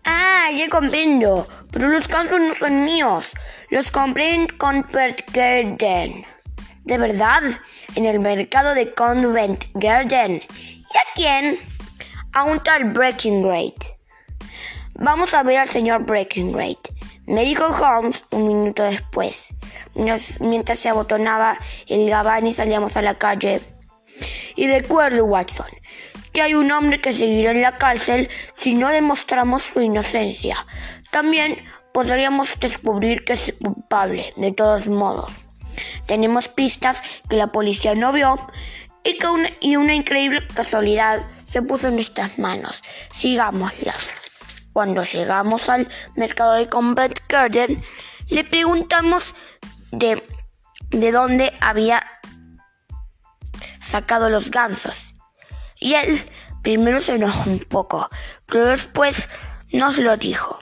Ah, 0.06 0.50
ya 0.54 0.70
comprendo, 0.70 1.48
pero 1.72 1.88
los 1.90 2.08
gansos 2.08 2.40
no 2.40 2.56
son 2.56 2.84
míos. 2.84 3.28
Los 3.70 3.92
compré 3.92 4.34
en 4.34 4.48
Convent 4.48 5.22
Garden. 5.32 6.26
¿De 6.84 6.98
verdad? 6.98 7.42
En 7.96 8.06
el 8.06 8.20
mercado 8.20 8.74
de 8.76 8.94
Convent 8.94 9.66
Garden. 9.74 10.42
¿Y 10.60 10.98
a 10.98 11.04
quién? 11.16 11.58
A 12.34 12.44
un 12.44 12.62
tal 12.62 12.86
Breckingrate. 12.92 13.98
Vamos 14.96 15.34
a 15.34 15.44
ver 15.44 15.60
al 15.60 15.70
señor 15.70 16.06
Breckingrate. 16.06 16.93
Me 17.25 17.46
dijo 17.46 17.65
Holmes 17.68 18.24
un 18.32 18.48
minuto 18.48 18.84
después, 18.84 19.53
mientras, 19.96 20.80
se 20.80 20.89
abotonaba 20.89 21.58
el 21.88 22.10
gabán 22.10 22.46
y 22.48 22.53
salíamos 22.53 22.98
a 22.98 23.01
la 23.01 23.18
calle. 23.18 23.62
Y 24.56 24.68
recuerdo, 24.68 25.24
Watson, 25.24 25.68
que 26.34 26.42
hay 26.42 26.53
un 26.53 26.70
hombre 26.72 27.00
que 27.00 27.13
seguirá 27.13 27.51
en 27.51 27.62
la 27.62 27.77
cárcel 27.77 28.30
si 28.58 28.75
no 28.75 28.89
demostramos 28.89 29.63
su 29.63 29.80
inocencia. 29.80 30.65
También 31.12 31.63
podríamos 31.94 32.60
descubrir 32.60 33.24
que 33.24 33.34
es 33.34 33.53
culpable, 33.63 34.34
de 34.36 34.51
todos 34.51 34.88
modos. 34.88 35.32
Tenemos 36.06 36.50
pistas 36.50 37.01
que 37.30 37.38
la 37.38 37.53
policía 37.53 37.96
no 37.96 38.12
vio 38.12 38.36
y 39.03 39.18
que 39.18 39.27
una, 39.27 39.50
y 39.62 39.77
una 39.77 39.94
increíble 39.94 40.46
casualidad 40.53 41.25
se 41.46 41.62
puso 41.62 41.88
en 41.88 41.96
nuestras 41.96 42.38
manos. 42.38 42.84
Sigámoslas. 43.13 44.23
Cuando 44.74 45.03
llegamos 45.03 45.70
al 45.70 45.88
mercado 46.15 46.53
de 46.53 46.68
Convent 46.68 47.20
Garden, 47.30 47.82
le 48.27 48.44
preguntamos 48.44 49.36
de, 49.92 50.24
de 50.89 51.12
dónde 51.12 51.53
había 51.62 52.03
sacado 53.80 54.30
los 54.30 54.50
gansos. 54.50 55.13
Y 55.80 55.94
él 55.94 56.32
primero 56.63 57.01
se 57.01 57.15
enojó 57.15 57.50
un 57.50 57.60
poco, 57.60 58.10
pero 58.48 58.65
después 58.65 59.30
nos 59.72 59.98
lo 59.98 60.18
dijo. 60.18 60.60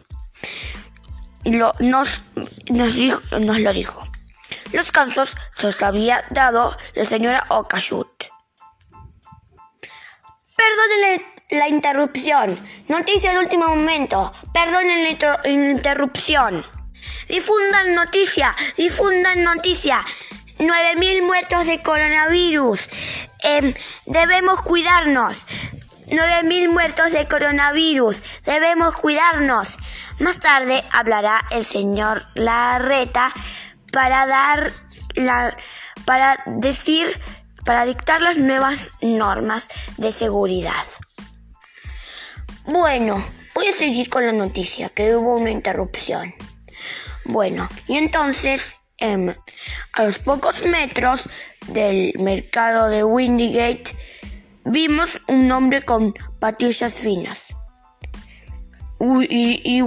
Lo, 1.46 1.74
nos, 1.80 2.24
nos, 2.70 2.96
dijo, 2.96 3.22
nos 3.39 3.60
lo 3.60 3.74
dijo. 3.74 4.03
Los 4.74 4.91
gansos 4.91 5.36
se 5.56 5.68
los 5.68 5.82
había 5.82 6.25
dado 6.32 6.77
la 6.96 7.06
señora 7.06 7.46
Okashut. 7.50 8.25
Perdónenle 10.56 11.25
la 11.51 11.67
interrupción. 11.67 12.58
Noticia 12.88 13.31
de 13.34 13.39
último 13.39 13.67
momento. 13.67 14.34
Perdonen 14.53 15.03
la, 15.03 15.10
inter- 15.10 15.39
la 15.43 15.50
interrupción. 15.50 16.65
Difundan 17.27 17.93
noticia, 17.96 18.55
difundan 18.77 19.43
noticia. 19.43 20.03
9.000 20.58 21.24
muertos 21.24 21.65
de 21.65 21.81
coronavirus. 21.81 22.89
Em, 23.43 23.74
debemos 24.05 24.62
cuidarnos. 24.62 25.48
9.000 26.08 26.70
muertos 26.70 27.12
de 27.12 27.27
coronavirus. 27.27 28.22
Debemos 28.46 28.96
cuidarnos. 28.98 29.77
Más 30.20 30.39
tarde 30.39 30.84
hablará 30.91 31.41
el 31.51 31.65
señor 31.65 32.25
Larreta 32.36 33.34
para 33.91 34.27
dar 34.27 34.72
la, 35.15 35.55
para 36.05 36.38
decir, 36.46 37.20
para 37.65 37.86
dictar 37.86 38.22
las 38.22 38.38
nuevas 38.38 38.91
normas 39.01 39.70
de 39.98 40.12
seguridad. 40.12 40.86
Bueno, 42.72 43.22
voy 43.54 43.68
a 43.68 43.74
seguir 43.74 44.10
con 44.10 44.25
la 44.25 44.32
noticia, 44.32 44.90
que 44.90 45.16
hubo 45.16 45.38
una 45.38 45.51
interrupción. 45.51 46.34
Bueno, 47.25 47.68
y 47.88 47.98
entonces, 47.98 48.75
em, 48.98 49.34
a 49.94 50.04
los 50.04 50.20
pocos 50.20 50.66
metros 50.66 51.30
del 51.68 52.13
mercado 52.20 52.88
de 52.88 53.04
Windygate, 53.04 53.96
vimos 54.63 55.20
un 55.28 55.51
hombre 55.51 55.82
con 55.84 56.13
patillas 56.40 56.96
finas. 56.96 57.44
Y, 59.00 59.62
y- 59.63 59.84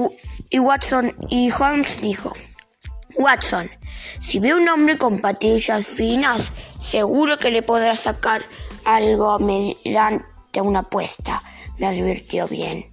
y 0.51 0.59
Watson 0.59 1.15
y 1.31 1.51
Holmes 1.53 2.01
dijo, 2.03 2.33
Watson, 3.17 3.71
si 4.23 4.41
ve 4.41 4.55
un 4.55 4.69
hombre 4.69 4.99
con 4.99 5.21
patillas 5.21 5.87
finas, 5.87 6.53
seguro 6.81 7.39
que 7.39 7.51
le 7.51 7.63
podrá 7.63 7.97
sacar 7.97 8.43
algo 8.85 9.39
mediante 9.39 10.27
una 10.61 10.81
apuesta, 10.81 11.43
me 11.79 11.87
advirtió 11.87 12.47
bien. 12.49 12.87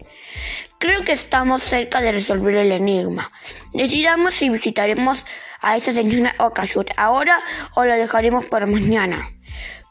Creo 0.77 1.03
que 1.03 1.11
estamos 1.11 1.61
cerca 1.61 2.01
de 2.01 2.11
resolver 2.11 2.55
el 2.55 2.71
enigma. 2.71 3.29
Decidamos 3.73 4.35
si 4.35 4.50
visitaremos 4.50 5.25
a 5.61 5.77
esa 5.77 5.93
señora 5.93 6.35
Okashut 6.39 6.89
ahora 6.97 7.38
o 7.75 7.85
lo 7.85 7.93
dejaremos 7.93 8.47
para 8.47 8.65
mañana. 8.65 9.29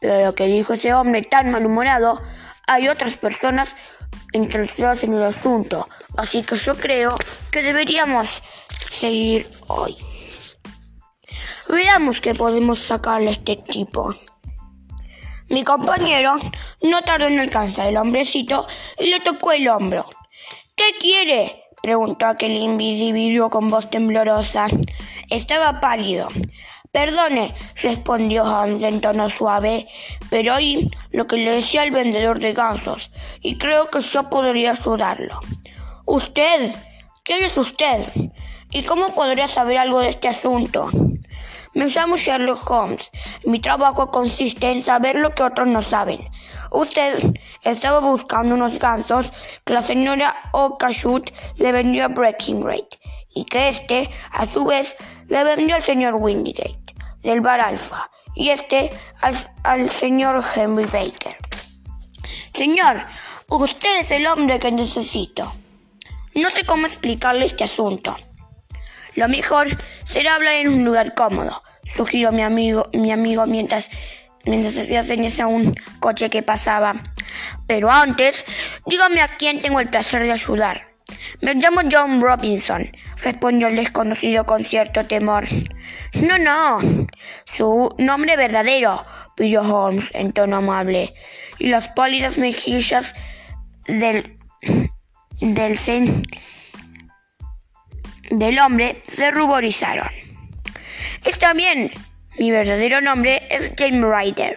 Pero 0.00 0.25
lo 0.25 0.35
que 0.35 0.47
dijo 0.47 0.73
ese 0.73 0.92
hombre 0.92 1.23
tan 1.23 1.52
malhumorado, 1.52 2.20
hay 2.66 2.88
otras 2.88 3.16
personas 3.18 3.76
interesadas 4.32 5.04
en 5.04 5.14
el 5.14 5.23
asunto. 5.23 5.88
Así 6.16 6.42
que 6.42 6.56
yo 6.56 6.76
creo 6.76 7.16
que 7.50 7.62
deberíamos 7.62 8.42
seguir 8.90 9.49
hoy. 9.68 9.97
Veamos 11.68 12.20
qué 12.20 12.35
podemos 12.35 12.80
sacarle 12.80 13.28
a 13.28 13.32
este 13.32 13.56
tipo. 13.56 14.12
Mi 15.50 15.64
compañero 15.64 16.37
no 16.83 17.02
tardó 17.02 17.26
en 17.26 17.40
alcanzar 17.40 17.88
el 17.88 17.97
hombrecito 17.97 18.69
y 18.99 19.11
le 19.11 19.19
tocó 19.19 19.50
el 19.50 19.66
hombro. 19.69 20.09
¿Qué 20.76 20.85
quiere? 21.00 21.64
preguntó 21.83 22.26
aquel 22.26 22.52
individuo 22.52 23.50
con 23.50 23.69
voz 23.69 23.90
temblorosa. 23.90 24.69
Estaba 25.28 25.80
pálido. 25.80 26.28
Perdone, 26.92 27.52
respondió 27.83 28.45
Hans 28.45 28.83
en 28.83 29.00
tono 29.00 29.28
suave, 29.28 29.88
pero 30.30 30.54
oí 30.54 30.88
lo 31.11 31.26
que 31.26 31.37
le 31.37 31.50
decía 31.50 31.83
el 31.83 31.90
vendedor 31.90 32.38
de 32.38 32.52
gansos, 32.52 33.10
y 33.41 33.58
creo 33.58 33.91
que 33.91 34.00
yo 34.00 34.30
podría 34.30 34.73
ayudarlo. 34.73 35.41
¿Usted? 36.06 36.75
¿Quién 37.25 37.43
es 37.43 37.56
usted? 37.58 38.06
¿Y 38.71 38.82
cómo 38.84 39.13
podría 39.15 39.49
saber 39.49 39.78
algo 39.78 39.99
de 39.99 40.10
este 40.10 40.28
asunto? 40.28 40.91
Me 41.75 41.87
llamo 41.87 42.17
Sherlock 42.17 42.69
Holmes. 42.69 43.11
Mi 43.45 43.61
trabajo 43.61 44.11
consiste 44.11 44.73
en 44.73 44.83
saber 44.83 45.17
lo 45.17 45.35
que 45.35 45.45
otros 45.45 45.69
no 45.69 45.83
saben. 45.83 46.28
Usted 46.73 47.19
estaba 47.63 48.00
buscando 48.00 48.54
unos 48.54 48.78
gansos 48.78 49.30
que 49.65 49.75
la 49.75 49.83
señora 49.83 50.37
Okashut 50.52 51.30
le 51.59 51.73
vendió 51.73 52.04
a 52.04 52.09
Breckinridge 52.09 52.99
y 53.35 53.45
que 53.45 53.69
este, 53.69 54.11
a 54.33 54.47
su 54.47 54.65
vez, 54.65 54.97
le 55.28 55.45
vendió 55.45 55.76
al 55.76 55.85
señor 55.85 56.15
Windygate 56.15 56.95
del 57.23 57.41
bar 57.41 57.61
Alfa 57.61 58.11
y 58.35 58.49
este 58.49 58.91
al, 59.23 59.37
al 59.63 59.91
señor 59.91 60.43
Henry 60.54 60.87
Baker. 60.87 61.37
Señor, 62.54 63.02
usted 63.49 64.00
es 64.00 64.11
el 64.11 64.26
hombre 64.26 64.59
que 64.59 64.73
necesito. 64.73 65.52
No 66.35 66.50
sé 66.50 66.65
cómo 66.65 66.87
explicarle 66.87 67.47
este 67.47 67.65
asunto. 67.65 68.17
Lo 69.17 69.28
mejor 69.28 69.69
será 70.12 70.34
hablar 70.34 70.54
en 70.54 70.68
un 70.68 70.84
lugar 70.84 71.14
cómodo, 71.14 71.62
sugirió 71.86 72.32
mi 72.32 72.42
amigo, 72.42 72.88
mi 72.92 73.12
amigo 73.12 73.46
mientras, 73.46 73.90
mientras 74.44 74.76
hacía 74.76 75.02
señas 75.02 75.40
a 75.40 75.46
un 75.46 75.75
coche 76.00 76.30
que 76.30 76.42
pasaba. 76.42 76.94
Pero 77.66 77.90
antes, 77.90 78.44
dígame 78.86 79.20
a 79.23 79.36
quién 79.36 79.60
tengo 79.60 79.80
el 79.80 79.88
placer 79.88 80.23
de 80.23 80.32
ayudar. 80.32 80.88
Me 81.40 81.54
llamo 81.54 81.80
John 81.90 82.20
Robinson, 82.20 82.90
respondió 83.23 83.68
el 83.68 83.76
desconocido 83.76 84.46
con 84.46 84.64
cierto 84.64 85.04
temor. 85.06 85.46
No, 86.23 86.38
no, 86.38 86.78
su 87.44 87.94
nombre 87.99 88.36
verdadero, 88.36 89.04
pidió 89.36 89.62
Holmes 89.62 90.08
en 90.12 90.32
tono 90.32 90.56
amable, 90.58 91.14
y 91.58 91.68
las 91.68 91.88
pálidas 91.88 92.38
mejillas 92.38 93.14
del, 93.86 94.38
del, 95.40 95.78
sen- 95.78 96.25
del 98.30 98.58
hombre 98.60 99.02
se 99.10 99.30
ruborizaron. 99.30 100.08
Está 101.25 101.52
bien, 101.52 101.93
mi 102.38 102.50
verdadero 102.50 103.00
nombre 103.00 103.47
es 103.50 103.75
James 103.76 104.04
Ryder. 104.04 104.54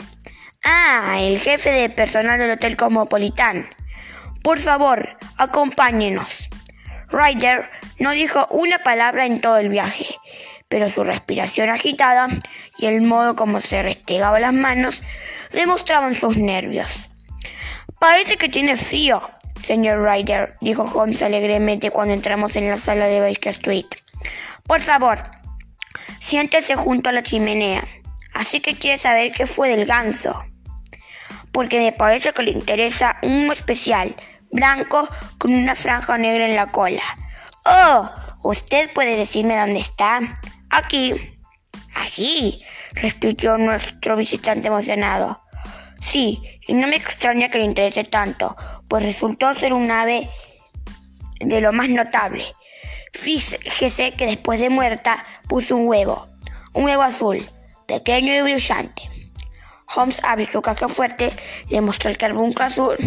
Ah, 0.64 1.18
el 1.20 1.40
jefe 1.40 1.72
de 1.72 1.90
personal 1.90 2.40
del 2.40 2.52
Hotel 2.52 2.78
Cosmopolitan. 2.78 3.68
Por 4.42 4.60
favor, 4.60 5.18
acompáñenos. 5.38 6.50
Ryder 7.10 7.70
no 8.00 8.12
dijo 8.12 8.48
una 8.50 8.80
palabra 8.80 9.26
en 9.26 9.42
todo 9.42 9.58
el 9.58 9.70
viaje, 9.70 10.16
pero 10.70 10.90
su 10.90 11.04
respiración 11.04 11.70
agitada 11.70 12.28
y 12.78 12.86
el 12.86 13.02
modo 13.02 13.36
como 13.36 13.62
se 13.62 13.82
restregaba 13.84 14.40
las 14.40 14.54
manos 14.54 15.04
demostraban 15.52 16.16
sus 16.16 16.38
nervios. 16.38 16.92
Parece 18.00 18.38
que 18.38 18.50
tiene 18.50 18.78
frío, 18.78 19.30
señor 19.64 20.04
Ryder, 20.04 20.56
dijo 20.62 20.84
Holmes 20.84 21.22
alegremente 21.22 21.92
cuando 21.92 22.14
entramos 22.14 22.56
en 22.56 22.70
la 22.70 22.78
sala 22.78 23.06
de 23.06 23.22
Baker 23.22 23.52
Street. 23.52 23.88
Por 24.68 24.82
favor, 24.82 25.24
siéntese 26.20 26.76
junto 26.76 27.10
a 27.10 27.12
la 27.12 27.24
chimenea. 27.24 27.84
Así 28.34 28.60
que 28.60 28.78
quiere 28.78 28.98
saber 28.98 29.32
qué 29.32 29.46
fue 29.46 29.70
del 29.70 29.86
ganso. 29.86 30.44
Porque 31.52 31.80
me 31.80 31.92
parece 31.92 32.34
que 32.34 32.44
le 32.44 32.52
interesa 32.52 33.18
uno 33.22 33.54
especial, 33.54 34.16
blanco, 34.52 35.08
con 35.38 35.54
una 35.54 35.76
franja 35.76 36.18
negra 36.18 36.46
en 36.46 36.56
la 36.56 36.72
cola. 36.72 37.04
Oh, 37.66 38.10
¿usted 38.44 38.92
puede 38.92 39.16
decirme 39.16 39.58
dónde 39.58 39.80
está? 39.80 40.20
Aquí. 40.72 41.14
Aquí, 41.96 42.64
repitió 42.94 43.58
nuestro 43.58 44.16
visitante 44.16 44.68
emocionado. 44.68 45.43
Sí, 46.04 46.42
y 46.68 46.74
no 46.74 46.88
me 46.88 46.98
extraña 46.98 47.50
que 47.50 47.60
le 47.60 47.64
interese 47.64 48.04
tanto, 48.04 48.56
pues 48.88 49.04
resultó 49.04 49.56
ser 49.56 49.74
un 49.74 49.90
ave 49.90 50.30
de 51.40 51.62
lo 51.62 51.72
más 51.72 51.90
notable. 51.90 52.46
Fíjese 53.14 54.12
que 54.12 54.26
después 54.26 54.60
de 54.60 54.70
muerta 54.70 55.24
puso 55.48 55.78
un 55.78 55.88
huevo, 55.88 56.28
un 56.74 56.86
huevo 56.86 57.04
azul, 57.04 57.44
pequeño 57.88 58.34
y 58.34 58.42
brillante. 58.42 59.10
Holmes 59.96 60.22
abrió 60.24 60.48
su 60.52 60.62
caja 60.62 60.88
fuerte, 60.88 61.32
le 61.70 61.82
mostró 61.82 62.10
el 62.10 62.18
carbunco 62.18 62.64
azul 62.64 62.98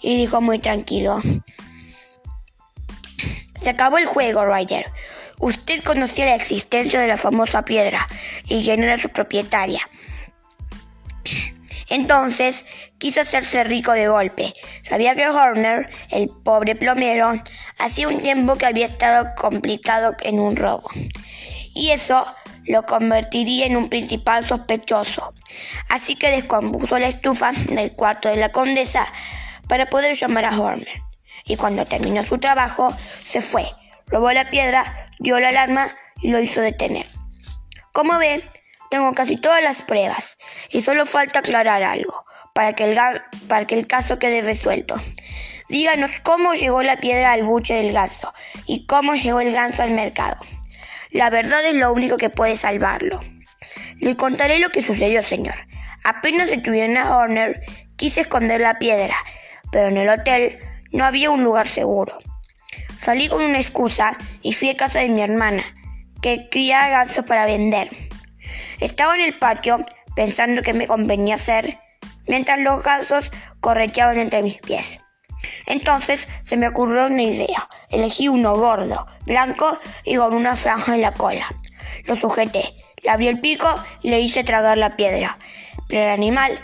y 0.00 0.16
dijo 0.16 0.40
muy 0.40 0.58
tranquilo. 0.58 1.20
Se 3.60 3.70
acabó 3.70 3.98
el 3.98 4.06
juego, 4.06 4.46
Ryder. 4.46 4.86
Usted 5.38 5.82
conocía 5.82 6.26
la 6.26 6.36
existencia 6.36 7.00
de 7.00 7.08
la 7.08 7.16
famosa 7.16 7.64
piedra 7.64 8.06
y 8.46 8.64
quién 8.64 8.82
era 8.82 8.98
su 8.98 9.10
propietaria. 9.10 9.88
Entonces 11.90 12.64
quiso 12.98 13.20
hacerse 13.20 13.64
rico 13.64 13.92
de 13.92 14.08
golpe. 14.08 14.54
Sabía 14.82 15.14
que 15.14 15.28
Horner, 15.28 15.90
el 16.10 16.28
pobre 16.28 16.76
plomero, 16.76 17.32
hacía 17.78 18.08
un 18.08 18.20
tiempo 18.20 18.56
que 18.56 18.66
había 18.66 18.86
estado 18.86 19.34
complicado 19.36 20.14
en 20.20 20.38
un 20.38 20.56
robo. 20.56 20.88
Y 21.74 21.90
eso 21.90 22.24
lo 22.64 22.84
convertiría 22.84 23.66
en 23.66 23.76
un 23.76 23.88
principal 23.88 24.46
sospechoso. 24.46 25.34
Así 25.88 26.14
que 26.14 26.30
descompuso 26.30 26.98
la 26.98 27.08
estufa 27.08 27.50
del 27.70 27.92
cuarto 27.92 28.28
de 28.28 28.36
la 28.36 28.52
condesa 28.52 29.06
para 29.68 29.90
poder 29.90 30.14
llamar 30.14 30.44
a 30.44 30.58
Horner. 30.58 31.02
Y 31.44 31.56
cuando 31.56 31.86
terminó 31.86 32.22
su 32.22 32.38
trabajo, 32.38 32.94
se 33.24 33.40
fue, 33.40 33.64
robó 34.06 34.30
la 34.30 34.48
piedra, 34.48 35.08
dio 35.18 35.40
la 35.40 35.48
alarma 35.48 35.88
y 36.22 36.30
lo 36.30 36.38
hizo 36.38 36.60
detener. 36.60 37.06
Como 37.92 38.16
ven, 38.18 38.40
tengo 38.90 39.12
casi 39.14 39.36
todas 39.36 39.62
las 39.62 39.82
pruebas 39.82 40.36
y 40.68 40.82
solo 40.82 41.06
falta 41.06 41.38
aclarar 41.38 41.82
algo 41.82 42.24
para 42.52 42.74
que 42.74 42.90
el, 42.90 42.98
para 43.48 43.66
que 43.66 43.78
el 43.78 43.86
caso 43.86 44.18
quede 44.18 44.42
resuelto. 44.42 44.96
Díganos 45.68 46.10
cómo 46.22 46.54
llegó 46.54 46.82
la 46.82 46.98
piedra 46.98 47.32
al 47.32 47.44
buche 47.44 47.74
del 47.74 47.92
ganso 47.92 48.34
y 48.66 48.86
cómo 48.86 49.14
llegó 49.14 49.40
el 49.40 49.52
ganso 49.52 49.84
al 49.84 49.92
mercado. 49.92 50.36
La 51.10 51.30
verdad 51.30 51.64
es 51.64 51.74
lo 51.74 51.92
único 51.92 52.16
que 52.16 52.30
puede 52.30 52.56
salvarlo. 52.56 53.20
Le 54.00 54.16
contaré 54.16 54.58
lo 54.58 54.70
que 54.70 54.82
sucedió, 54.82 55.22
señor. 55.22 55.54
Apenas 56.02 56.50
detuvieron 56.50 56.96
a 56.96 57.16
Horner, 57.16 57.60
quise 57.96 58.22
esconder 58.22 58.60
la 58.60 58.78
piedra, 58.78 59.14
pero 59.70 59.88
en 59.88 59.98
el 59.98 60.08
hotel 60.08 60.58
no 60.90 61.04
había 61.04 61.30
un 61.30 61.44
lugar 61.44 61.68
seguro. 61.68 62.18
Salí 63.00 63.28
con 63.28 63.42
una 63.42 63.58
excusa 63.58 64.18
y 64.42 64.54
fui 64.54 64.70
a 64.70 64.74
casa 64.74 64.98
de 64.98 65.08
mi 65.08 65.22
hermana, 65.22 65.62
que 66.20 66.48
cría 66.50 66.88
gansos 66.88 67.24
para 67.24 67.46
vender. 67.46 67.90
Estaba 68.80 69.14
en 69.14 69.24
el 69.24 69.38
patio 69.38 69.84
pensando 70.16 70.62
qué 70.62 70.72
me 70.72 70.86
convenía 70.86 71.36
hacer, 71.36 71.78
mientras 72.26 72.58
los 72.58 72.82
gansos 72.82 73.30
correteaban 73.60 74.18
entre 74.18 74.42
mis 74.42 74.58
pies. 74.58 75.00
Entonces 75.66 76.28
se 76.42 76.56
me 76.56 76.68
ocurrió 76.68 77.06
una 77.06 77.22
idea. 77.22 77.68
Elegí 77.90 78.28
uno 78.28 78.56
gordo, 78.56 79.06
blanco 79.26 79.78
y 80.04 80.16
con 80.16 80.34
una 80.34 80.56
franja 80.56 80.94
en 80.94 81.02
la 81.02 81.12
cola. 81.12 81.54
Lo 82.04 82.16
sujeté, 82.16 82.74
le 83.02 83.10
abrí 83.10 83.28
el 83.28 83.40
pico 83.40 83.68
y 84.02 84.10
le 84.10 84.20
hice 84.20 84.44
tragar 84.44 84.78
la 84.78 84.96
piedra. 84.96 85.38
Pero 85.88 86.02
el 86.02 86.10
animal 86.10 86.58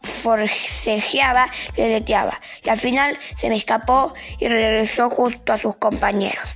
forcejeaba 0.00 1.48
y 1.76 1.82
aleteaba, 1.82 2.40
y 2.64 2.68
al 2.68 2.78
final 2.78 3.18
se 3.36 3.48
me 3.48 3.56
escapó 3.56 4.14
y 4.38 4.48
regresó 4.48 5.10
justo 5.10 5.52
a 5.52 5.58
sus 5.58 5.76
compañeros. 5.76 6.52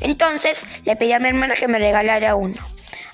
Entonces 0.00 0.64
le 0.84 0.96
pedí 0.96 1.12
a 1.12 1.18
mi 1.18 1.28
hermana 1.28 1.54
que 1.54 1.68
me 1.68 1.78
regalara 1.78 2.34
uno. 2.34 2.71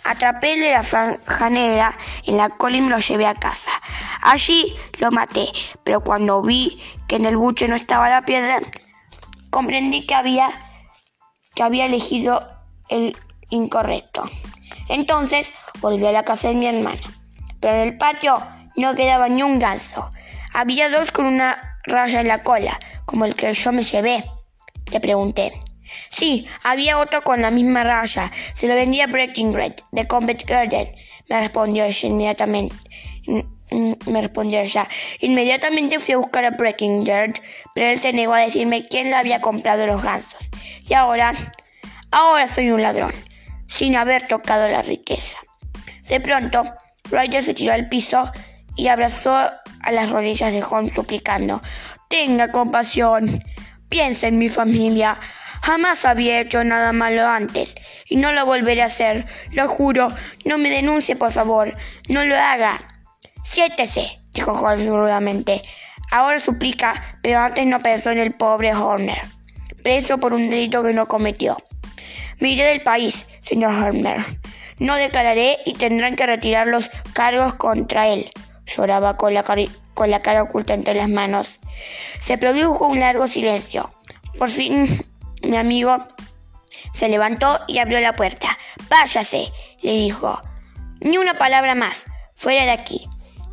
Atrapé 0.09 0.59
de 0.59 0.73
la 0.73 0.83
franja 0.83 1.51
negra 1.51 1.99
en 2.25 2.39
la 2.39 2.49
cola 2.49 2.79
y 2.79 2.81
me 2.81 2.89
lo 2.89 2.99
llevé 2.99 3.27
a 3.27 3.35
casa. 3.35 3.71
Allí 4.23 4.75
lo 4.99 5.11
maté, 5.11 5.49
pero 5.85 6.03
cuando 6.03 6.41
vi 6.41 6.81
que 7.07 7.17
en 7.17 7.27
el 7.27 7.37
buche 7.37 7.69
no 7.69 7.77
estaba 7.77 8.09
la 8.09 8.25
piedra, 8.25 8.59
comprendí 9.51 10.07
que 10.07 10.15
había, 10.15 10.51
que 11.55 11.63
había 11.63 11.85
elegido 11.85 12.49
el 12.89 13.19
incorrecto. 13.51 14.25
Entonces 14.89 15.53
volví 15.81 16.07
a 16.07 16.13
la 16.13 16.25
casa 16.25 16.49
de 16.49 16.55
mi 16.55 16.67
hermana. 16.67 17.03
Pero 17.61 17.75
en 17.75 17.81
el 17.81 17.99
patio 17.99 18.41
no 18.77 18.95
quedaba 18.95 19.29
ni 19.29 19.43
un 19.43 19.59
ganso. 19.59 20.09
Había 20.55 20.89
dos 20.89 21.13
con 21.13 21.27
una 21.27 21.79
raya 21.85 22.23
en 22.23 22.29
la 22.29 22.43
cola, 22.43 22.79
como 23.05 23.27
el 23.27 23.37
que 23.37 23.53
yo 23.53 23.73
me 23.73 23.83
llevé. 23.83 24.25
Le 24.91 25.01
pregunté. 25.01 25.61
Sí, 26.11 26.47
había 26.63 26.99
otro 26.99 27.23
con 27.23 27.43
la 27.43 27.51
misma 27.51 27.85
raya. 27.85 28.31
Se 28.53 28.69
lo 28.69 28.75
vendía 28.75 29.07
Breaking 29.07 29.53
Red, 29.53 29.75
de 29.93 30.07
Combat 30.07 30.43
Garden. 30.45 30.95
Me 31.29 31.41
respondió 31.41 31.85
ella 31.85 32.09
inmediatamente. 32.09 32.75
Me 33.71 34.23
respondió 34.23 34.61
ella. 34.61 34.89
Inmediatamente 35.21 35.99
fui 35.99 36.15
a 36.15 36.19
buscar 36.19 36.45
a 36.45 36.51
Breaking 36.51 37.05
Red, 37.05 37.35
pero 37.75 37.91
él 37.91 37.99
se 37.99 38.13
negó 38.13 38.35
a 38.35 38.41
decirme 38.41 38.87
quién 38.89 39.11
le 39.11 39.17
había 39.17 39.41
comprado 39.41 39.87
los 39.87 40.03
gansos. 40.03 40.49
Y 40.89 40.95
ahora, 40.95 41.33
ahora 42.11 42.49
soy 42.49 42.71
un 42.71 42.83
ladrón, 42.83 43.13
sin 43.69 43.97
haber 43.97 44.27
tocado 44.27 44.69
la 44.69 44.83
riqueza. 44.83 45.39
De 46.09 46.21
pronto, 46.21 46.65
Ryder 47.11 47.45
se 47.45 47.55
tiró 47.55 47.75
al 47.75 47.89
piso 47.89 48.31
y 48.77 48.89
abrazó 48.89 49.35
a 49.35 49.93
las 49.93 50.09
rodillas 50.09 50.53
de 50.53 50.63
Holmes 50.63 50.93
suplicando, 50.95 51.61
Tenga 52.09 52.51
compasión, 52.51 53.43
piensa 53.91 54.29
en 54.29 54.39
mi 54.39 54.49
familia. 54.49 55.19
Jamás 55.63 56.05
había 56.05 56.41
hecho 56.41 56.65
nada 56.65 56.93
malo 56.93 57.27
antes 57.27 57.75
y 58.07 58.17
no 58.17 58.33
lo 58.33 58.47
volveré 58.47 58.83
a 58.83 58.87
hacer. 58.87 59.27
Lo 59.53 59.69
juro, 59.69 60.13
no 60.45 60.59
me 60.59 60.71
denuncie, 60.71 61.17
por 61.17 61.33
favor. 61.33 61.77
No 62.09 62.25
lo 62.25 62.37
haga. 62.37 62.79
Siéntese, 63.45 64.21
dijo 64.33 64.53
Holmes 64.53 64.89
rudamente. 64.89 65.63
Ahora 66.11 66.41
suplica, 66.41 67.19
pero 67.23 67.41
antes 67.41 67.67
no 67.67 67.81
pensó 67.81 68.11
en 68.11 68.19
el 68.19 68.33
pobre 68.33 68.75
Horner, 68.75 69.21
preso 69.83 70.19
por 70.19 70.33
un 70.33 70.49
delito 70.49 70.83
que 70.83 70.95
no 70.95 71.07
cometió. 71.07 71.57
Me 72.39 72.51
iré 72.51 72.65
del 72.65 72.81
país, 72.81 73.27
señor 73.43 73.75
Horner. 73.75 74.25
No 74.79 74.95
declararé 74.95 75.59
y 75.67 75.75
tendrán 75.75 76.15
que 76.15 76.25
retirar 76.25 76.69
los 76.69 76.91
cargos 77.13 77.55
contra 77.55 78.09
él. 78.09 78.31
Lloraba 78.65 79.17
con 79.17 79.35
la, 79.35 79.45
con 79.95 80.11
la 80.11 80.23
cara 80.23 80.43
oculta 80.43 80.73
entre 80.73 80.95
las 80.95 81.09
manos. 81.09 81.59
Se 82.21 82.39
produjo 82.39 82.87
un 82.87 83.01
largo 83.01 83.29
silencio. 83.29 83.93
Por 84.39 84.51
fin, 84.51 84.87
mi 85.43 85.57
amigo 85.57 85.97
se 86.93 87.09
levantó 87.09 87.61
y 87.67 87.79
abrió 87.79 88.01
la 88.01 88.17
puerta. 88.17 88.59
Váyase, 88.89 89.53
le 89.83 89.93
dijo. 89.93 90.41
Ni 91.01 91.19
una 91.19 91.39
palabra 91.39 91.75
más. 91.75 92.07
Fuera 92.35 92.65
de 92.65 92.71
aquí. 92.71 93.09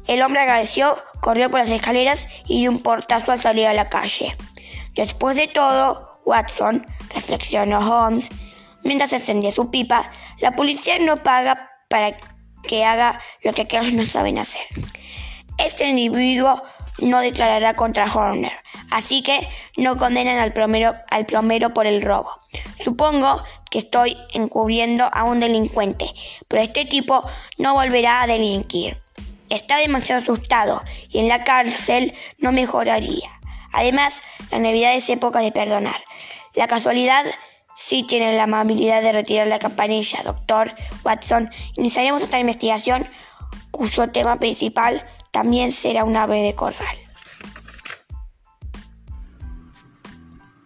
El 0.07 0.21
hombre 0.21 0.41
agradeció, 0.41 0.95
corrió 1.21 1.49
por 1.49 1.59
las 1.59 1.71
escaleras 1.71 2.27
y 2.45 2.59
dio 2.59 2.71
un 2.71 2.81
portazo 2.81 3.31
al 3.31 3.41
salir 3.41 3.67
a 3.67 3.73
la 3.73 3.89
calle. 3.89 4.35
Después 4.93 5.35
de 5.35 5.47
todo, 5.47 6.21
Watson, 6.25 6.85
reflexionó 7.13 7.79
Holmes, 7.79 8.29
mientras 8.83 9.13
encendía 9.13 9.51
su 9.51 9.71
pipa, 9.71 10.11
la 10.39 10.55
policía 10.55 10.99
no 10.99 11.23
paga 11.23 11.71
para 11.89 12.15
que 12.63 12.85
haga 12.85 13.19
lo 13.43 13.53
que 13.53 13.63
aquellos 13.63 13.93
no 13.93 14.05
saben 14.05 14.37
hacer. 14.37 14.65
Este 15.57 15.87
individuo 15.87 16.61
no 16.99 17.19
declarará 17.19 17.75
contra 17.75 18.11
Horner, 18.11 18.53
así 18.91 19.21
que 19.21 19.47
no 19.77 19.97
condenan 19.97 20.37
al 20.37 20.53
plomero, 20.53 20.95
al 21.09 21.25
por 21.73 21.85
el 21.85 22.01
robo. 22.01 22.31
Supongo 22.83 23.43
que 23.69 23.79
estoy 23.79 24.17
encubriendo 24.33 25.09
a 25.11 25.23
un 25.23 25.39
delincuente, 25.39 26.07
pero 26.47 26.61
este 26.61 26.85
tipo 26.85 27.27
no 27.57 27.73
volverá 27.73 28.21
a 28.21 28.27
delinquir. 28.27 29.01
Está 29.49 29.77
demasiado 29.77 30.21
asustado 30.21 30.81
y 31.09 31.19
en 31.19 31.27
la 31.27 31.43
cárcel 31.43 32.13
no 32.39 32.51
mejoraría. 32.51 33.39
Además, 33.73 34.23
la 34.51 34.59
Navidad 34.59 34.95
es 34.95 35.09
época 35.09 35.39
de 35.39 35.51
perdonar. 35.51 36.03
La 36.55 36.67
casualidad 36.67 37.25
sí 37.75 38.03
tiene 38.03 38.35
la 38.37 38.43
amabilidad 38.43 39.01
de 39.01 39.11
retirar 39.11 39.47
la 39.47 39.59
campanilla, 39.59 40.23
doctor 40.23 40.73
Watson. 41.03 41.51
Iniciaremos 41.75 42.23
esta 42.23 42.39
investigación 42.39 43.07
cuyo 43.71 44.09
tema 44.09 44.37
principal 44.37 45.05
también 45.31 45.73
será 45.73 46.05
un 46.05 46.15
ave 46.15 46.41
de 46.41 46.55
corral. 46.55 47.04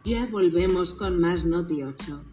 Ya 0.10 0.26
volvemos 0.26 0.95
con 0.95 1.19
más 1.19 1.45
Noti 1.45 1.84
8. 1.84 2.24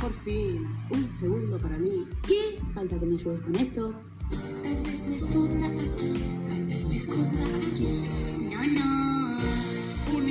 Por 0.00 0.12
fin, 0.24 0.66
un 0.90 1.08
segundo 1.08 1.56
para 1.56 1.78
mí. 1.78 2.04
¿Qué? 2.26 2.58
Falta 2.74 2.98
que 2.98 3.06
me 3.06 3.14
ayudes 3.14 3.42
con 3.42 3.54
esto. 3.54 3.94
Tal 4.60 4.82
vez 4.82 5.06
me 5.06 5.14
esconda 5.14 5.68
aquí, 5.68 6.14
tal 6.48 6.66
vez 6.66 6.88
me 6.88 6.96
esconda 6.96 7.44
aquí. 7.70 8.08
No, 8.50 8.66
no. 8.66 9.38
Un 10.18 10.28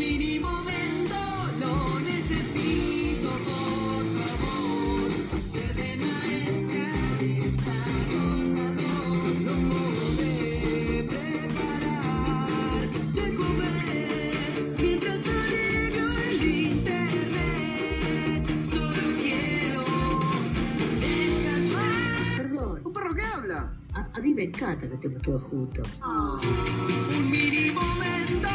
A, 24.13 24.19
mí 24.19 24.34
me 24.34 24.43
encanta 24.43 24.88
que 24.88 24.95
estemos 24.95 25.21
todos 25.21 25.43
juntos. 25.43 25.88
Un 26.04 27.32
mini 27.32 27.71
momento. 27.71 28.50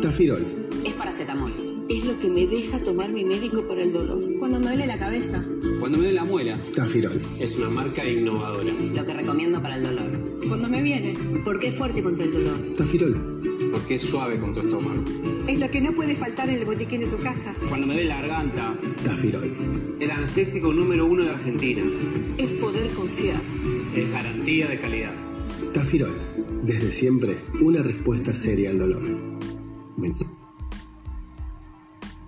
Tafirol. 0.00 0.44
Es 0.84 0.94
paracetamol. 0.94 1.52
Es 1.88 2.04
lo 2.04 2.18
que 2.18 2.28
me 2.30 2.46
deja 2.46 2.78
tomar 2.80 3.10
mi 3.10 3.24
médico 3.24 3.62
para 3.66 3.82
el 3.82 3.92
dolor. 3.92 4.22
Cuando 4.38 4.58
me 4.60 4.66
duele 4.66 4.86
la 4.86 4.98
cabeza. 4.98 5.44
Cuando 5.80 5.98
me 5.98 6.04
duele 6.04 6.12
la 6.14 6.24
muela, 6.24 6.56
Tafirol. 6.74 7.20
es 7.38 7.56
una 7.56 7.70
marca 7.70 8.04
innovadora. 8.04 8.72
Lo 8.94 9.04
que 9.04 9.14
recomiendo 9.14 9.60
para 9.62 9.76
el 9.76 9.82
dolor. 9.82 10.40
Cuando 10.48 10.68
me 10.68 10.82
viene. 10.82 11.16
Porque 11.44 11.68
es 11.68 11.76
fuerte 11.76 12.02
contra 12.02 12.24
el 12.24 12.32
dolor. 12.32 12.74
Tafirol. 12.76 13.40
Porque 13.72 13.96
es 13.96 14.02
suave 14.02 14.38
con 14.38 14.54
tu 14.54 14.60
estómago. 14.60 15.02
Es 15.46 15.60
lo 15.60 15.70
que 15.70 15.80
no 15.80 15.92
puede 15.92 16.16
faltar 16.16 16.48
en 16.48 16.56
el 16.56 16.64
botiquín 16.64 17.00
de 17.02 17.06
tu 17.06 17.18
casa. 17.18 17.54
Cuando 17.68 17.86
me 17.86 17.94
duele 17.94 18.08
la 18.08 18.20
garganta, 18.20 18.74
Tafirol. 19.04 19.96
el 20.00 20.10
analgésico 20.10 20.72
número 20.72 21.06
uno 21.06 21.24
de 21.24 21.30
Argentina. 21.30 21.82
Es 22.36 22.50
poder 22.50 22.90
confiar. 22.90 23.40
Es 23.94 24.10
garantía 24.10 24.66
de 24.66 24.78
calidad. 24.78 25.14
Tafirol. 25.72 26.12
Desde 26.64 26.90
siempre, 26.90 27.36
una 27.60 27.82
respuesta 27.82 28.32
seria 28.32 28.70
al 28.70 28.78
dolor. 28.78 29.02
Mensaje. 29.96 30.32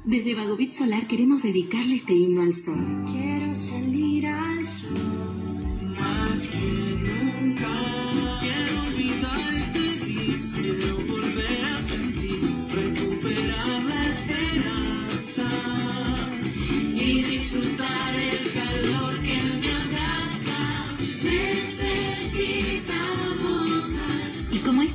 Desde 0.04 0.35
Vagovit 0.37 0.72
Solar 0.72 1.07
queremos 1.09 1.42
dedicarle 1.42 1.96
este 1.96 2.14
himno 2.14 2.42
al 2.42 2.54
sol. 2.54 2.78
Quiero 3.12 3.54
salir 3.57 3.97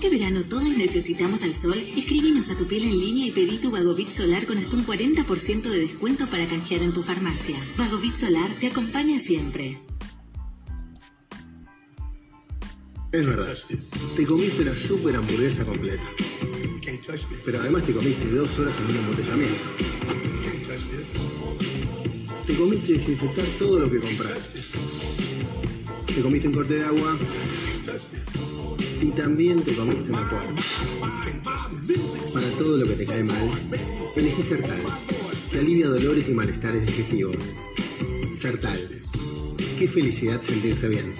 este 0.03 0.17
verano 0.17 0.43
todos 0.43 0.67
necesitamos 0.67 1.43
al 1.43 1.55
sol, 1.55 1.77
escríbenos 1.95 2.49
a 2.49 2.57
tu 2.57 2.67
piel 2.67 2.83
en 2.83 2.99
línea 2.99 3.27
y 3.27 3.31
pedí 3.31 3.57
tu 3.57 3.71
Vagovit 3.71 4.09
Solar 4.09 4.45
con 4.45 4.57
hasta 4.57 4.75
un 4.75 4.85
40% 4.85 5.61
de 5.61 5.79
descuento 5.79 6.27
para 6.27 6.45
canjear 6.45 6.83
en 6.83 6.91
tu 6.91 7.03
farmacia. 7.03 7.55
Vagovit 7.77 8.17
Solar 8.17 8.53
te 8.59 8.67
acompaña 8.67 9.17
siempre. 9.21 9.79
Es 13.13 13.25
verdad. 13.25 13.57
Te 14.17 14.25
comiste 14.25 14.65
la 14.65 14.75
super 14.75 15.15
hamburguesa 15.15 15.63
completa. 15.63 16.03
Pero 17.45 17.61
además 17.61 17.83
te 17.83 17.93
comiste 17.93 18.29
dos 18.29 18.59
horas 18.59 18.75
en 18.79 18.91
un 18.91 19.03
embotellamiento. 19.03 19.63
Te 22.45 22.55
comiste 22.55 22.91
desinfectar 22.91 23.45
todo 23.57 23.79
lo 23.79 23.89
que 23.89 23.99
compraste. 23.99 24.59
Te 26.13 26.21
comiste 26.21 26.49
un 26.49 26.53
corte 26.55 26.73
de 26.73 26.83
agua. 26.83 27.17
Y 29.01 29.11
también 29.11 29.61
te 29.61 29.75
comiste 29.75 30.09
una 30.09 30.29
porra. 30.29 30.55
Para 32.33 32.47
todo 32.57 32.77
lo 32.77 32.87
que 32.87 32.93
te 32.95 33.05
cae 33.05 33.23
mal, 33.23 33.51
elegí 34.15 34.41
Sertal. 34.41 34.81
Te 35.51 35.59
alivia 35.59 35.87
dolores 35.89 36.29
y 36.29 36.31
malestares 36.31 36.85
digestivos. 36.85 37.35
Sertal. 38.35 38.79
Qué 39.77 39.87
felicidad 39.89 40.41
sentirse 40.41 40.87
bien. 40.87 41.13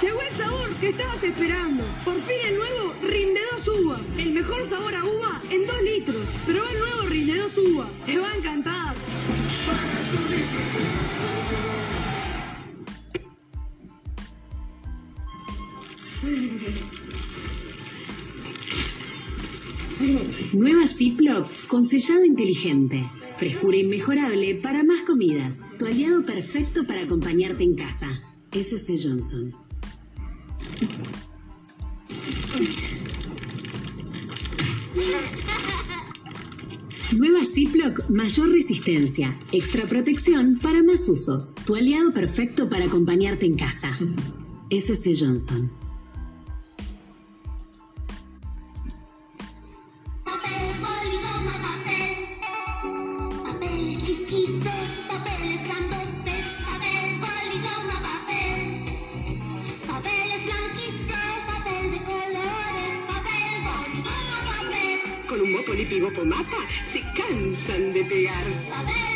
Llegó 0.00 0.22
el 0.22 0.34
sabor 0.36 0.68
que 0.80 0.88
estabas 0.90 1.24
esperando. 1.24 1.84
Por 2.04 2.14
fin 2.22 2.36
el 2.48 2.56
nuevo 2.56 2.94
Rinde 3.02 3.40
2 3.64 3.68
Uva. 3.80 4.00
El 4.16 4.32
mejor 4.32 4.64
sabor 4.68 4.94
a 4.94 5.04
uva 5.04 5.42
en 5.50 5.66
2 5.66 5.82
litros. 5.82 6.28
Probá 6.46 6.70
el 6.70 6.78
nuevo 6.78 7.02
Rinde 7.08 7.36
2 7.36 7.58
Uva. 7.58 7.90
Te 8.06 8.18
va 8.18 8.30
a 8.30 8.36
encantar. 8.36 8.94
Nueva 20.52 20.86
Ziploc 20.86 21.48
con 21.66 21.86
sellado 21.86 22.24
inteligente. 22.24 23.04
Frescura 23.38 23.76
inmejorable 23.78 24.54
para 24.54 24.84
más 24.84 25.02
comidas. 25.02 25.60
Tu 25.78 25.86
aliado 25.86 26.24
perfecto 26.24 26.86
para 26.86 27.02
acompañarte 27.02 27.64
en 27.64 27.74
casa. 27.74 28.08
SC 28.52 28.98
Johnson. 29.02 29.54
Nueva 37.22 37.44
Ziploc 37.44 38.08
mayor 38.08 38.50
resistencia, 38.50 39.38
extra 39.52 39.86
protección 39.86 40.58
para 40.60 40.82
más 40.82 41.08
usos. 41.08 41.54
Tu 41.64 41.76
aliado 41.76 42.12
perfecto 42.12 42.68
para 42.68 42.86
acompañarte 42.86 43.46
en 43.46 43.54
casa. 43.54 43.96
SC 44.68 45.14
Johnson. 45.16 45.81
Con 65.32 65.40
un 65.40 65.50
mopo 65.50 65.72
lipigopo 65.72 66.26
mapa 66.26 66.58
se 66.84 67.00
cansan 67.16 67.94
de 67.94 68.04
pegar. 68.04 69.11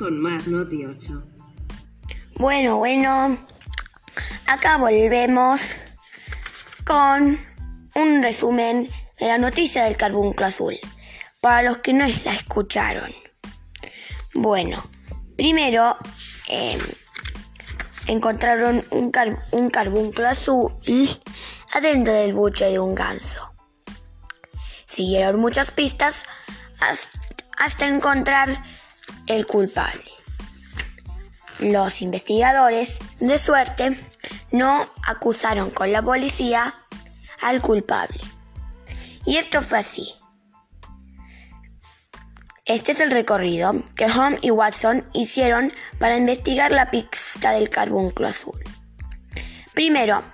Con 0.00 0.18
más 0.18 0.48
Noti 0.48 0.86
8. 0.86 1.22
Bueno, 2.36 2.78
bueno, 2.78 3.36
acá 4.46 4.78
volvemos 4.78 5.60
con 6.86 7.38
un 7.94 8.22
resumen 8.22 8.88
de 9.18 9.26
la 9.26 9.36
noticia 9.36 9.84
del 9.84 9.98
carbunclo 9.98 10.46
azul, 10.46 10.80
para 11.42 11.60
los 11.60 11.78
que 11.78 11.92
no 11.92 12.06
la 12.24 12.32
escucharon. 12.32 13.12
Bueno, 14.32 14.82
primero 15.36 15.98
eh, 16.48 16.78
encontraron 18.06 18.82
un, 18.92 19.10
car- 19.10 19.42
un 19.52 19.68
carbunclo 19.68 20.26
azul 20.26 20.72
adentro 21.74 22.14
del 22.14 22.32
buche 22.32 22.70
de 22.70 22.78
un 22.78 22.94
ganso. 22.94 23.52
Siguieron 24.86 25.38
muchas 25.38 25.70
pistas 25.72 26.24
hasta 27.58 27.86
encontrar 27.86 28.64
el 29.30 29.46
culpable. 29.46 30.10
Los 31.60 32.02
investigadores, 32.02 32.98
de 33.20 33.38
suerte, 33.38 33.96
no 34.50 34.88
acusaron 35.06 35.70
con 35.70 35.92
la 35.92 36.02
policía 36.02 36.74
al 37.40 37.60
culpable. 37.60 38.18
Y 39.24 39.36
esto 39.36 39.62
fue 39.62 39.78
así. 39.78 40.14
Este 42.64 42.90
es 42.90 43.00
el 43.00 43.12
recorrido 43.12 43.84
que 43.96 44.06
Holmes 44.06 44.40
y 44.42 44.50
Watson 44.50 45.08
hicieron 45.12 45.72
para 46.00 46.16
investigar 46.16 46.72
la 46.72 46.90
pista 46.90 47.52
del 47.52 47.70
carbunclo 47.70 48.26
azul. 48.26 48.60
Primero, 49.74 50.24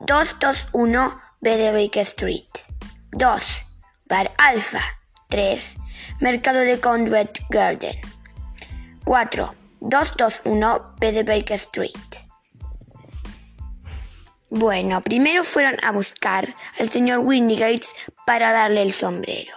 221 0.00 1.20
B 1.42 1.56
de 1.58 1.72
Baker 1.72 2.02
Street. 2.02 2.48
2. 3.12 3.66
Bar 4.06 4.32
Alpha. 4.38 4.82
3. 5.28 5.76
Mercado 6.20 6.60
de 6.60 6.80
Conduit 6.80 7.38
Garden. 7.50 8.13
4. 9.04 9.54
221 9.80 10.96
B 10.98 11.12
de 11.12 11.22
Baker 11.24 11.56
Street. 11.56 11.92
Bueno, 14.48 15.02
primero 15.02 15.44
fueron 15.44 15.76
a 15.84 15.92
buscar 15.92 16.54
al 16.78 16.88
señor 16.88 17.18
Windigates 17.18 17.94
para 18.24 18.52
darle 18.52 18.82
el 18.82 18.92
sombrero. 18.92 19.52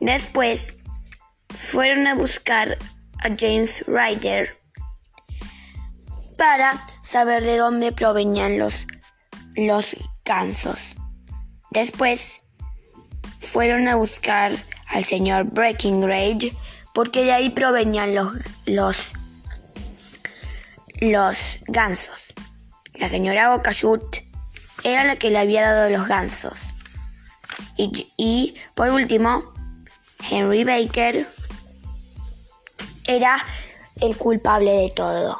Después 0.00 0.76
fueron 1.50 2.06
a 2.06 2.14
buscar 2.14 2.78
a 3.18 3.28
James 3.36 3.84
Ryder 3.86 4.58
para 6.38 6.86
saber 7.02 7.44
de 7.44 7.58
dónde 7.58 7.92
provenían 7.92 8.58
los, 8.58 8.86
los 9.56 9.96
gansos. 10.24 10.96
Después 11.70 12.40
fueron 13.38 13.88
a 13.88 13.96
buscar 13.96 14.52
al 14.88 15.04
señor 15.04 15.44
Breckinridge 15.44 16.54
porque 16.96 17.24
de 17.24 17.32
ahí 17.34 17.50
provenían 17.50 18.14
los, 18.14 18.32
los, 18.64 19.08
los 20.98 21.58
gansos. 21.66 22.32
La 22.94 23.10
señora 23.10 23.54
Bocachut 23.54 24.02
era 24.82 25.04
la 25.04 25.16
que 25.16 25.28
le 25.28 25.38
había 25.38 25.70
dado 25.70 25.90
los 25.90 26.08
gansos. 26.08 26.58
Y, 27.76 28.54
por 28.74 28.88
último, 28.88 29.42
Henry 30.30 30.64
Baker 30.64 31.28
era 33.06 33.44
el 34.00 34.16
culpable 34.16 34.72
de 34.72 34.90
todo. 34.96 35.38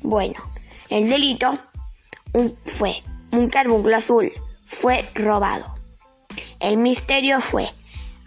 Bueno, 0.00 0.42
el 0.88 1.08
delito 1.08 1.56
fue 2.64 3.04
un 3.30 3.48
carbunclo 3.48 3.96
azul, 3.96 4.32
fue 4.64 5.08
robado. 5.14 5.76
El 6.58 6.78
misterio 6.78 7.40
fue, 7.40 7.70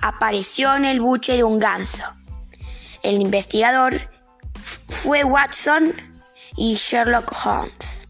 apareció 0.01 0.75
en 0.75 0.86
el 0.86 0.99
buche 0.99 1.34
de 1.34 1.43
un 1.43 1.60
ganso. 1.60 2.03
El 3.03 3.21
investigador 3.21 4.10
fue 4.88 5.23
Watson 5.23 5.93
y 6.58 6.75
Sherlock 6.75 7.31
Holmes. 7.45 8.08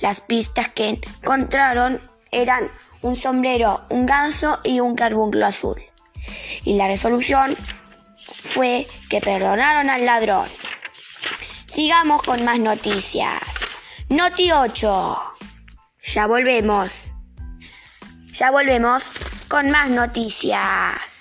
Las 0.00 0.20
pistas 0.20 0.68
que 0.70 1.00
encontraron 1.22 2.00
eran 2.30 2.68
un 3.02 3.16
sombrero, 3.16 3.80
un 3.90 4.06
ganso 4.06 4.58
y 4.64 4.80
un 4.80 4.96
carbunclo 4.96 5.46
azul. 5.46 5.82
Y 6.64 6.76
la 6.76 6.86
resolución 6.86 7.56
fue 8.18 8.86
que 9.10 9.20
perdonaron 9.20 9.90
al 9.90 10.04
ladrón. 10.04 10.48
Sigamos 11.66 12.22
con 12.22 12.44
más 12.44 12.58
noticias. 12.58 13.42
Noti 14.08 14.52
8. 14.52 15.18
Ya 16.12 16.26
volvemos. 16.26 16.92
Ya 18.32 18.50
volvemos 18.50 19.10
con 19.48 19.70
más 19.70 19.88
noticias. 19.90 21.13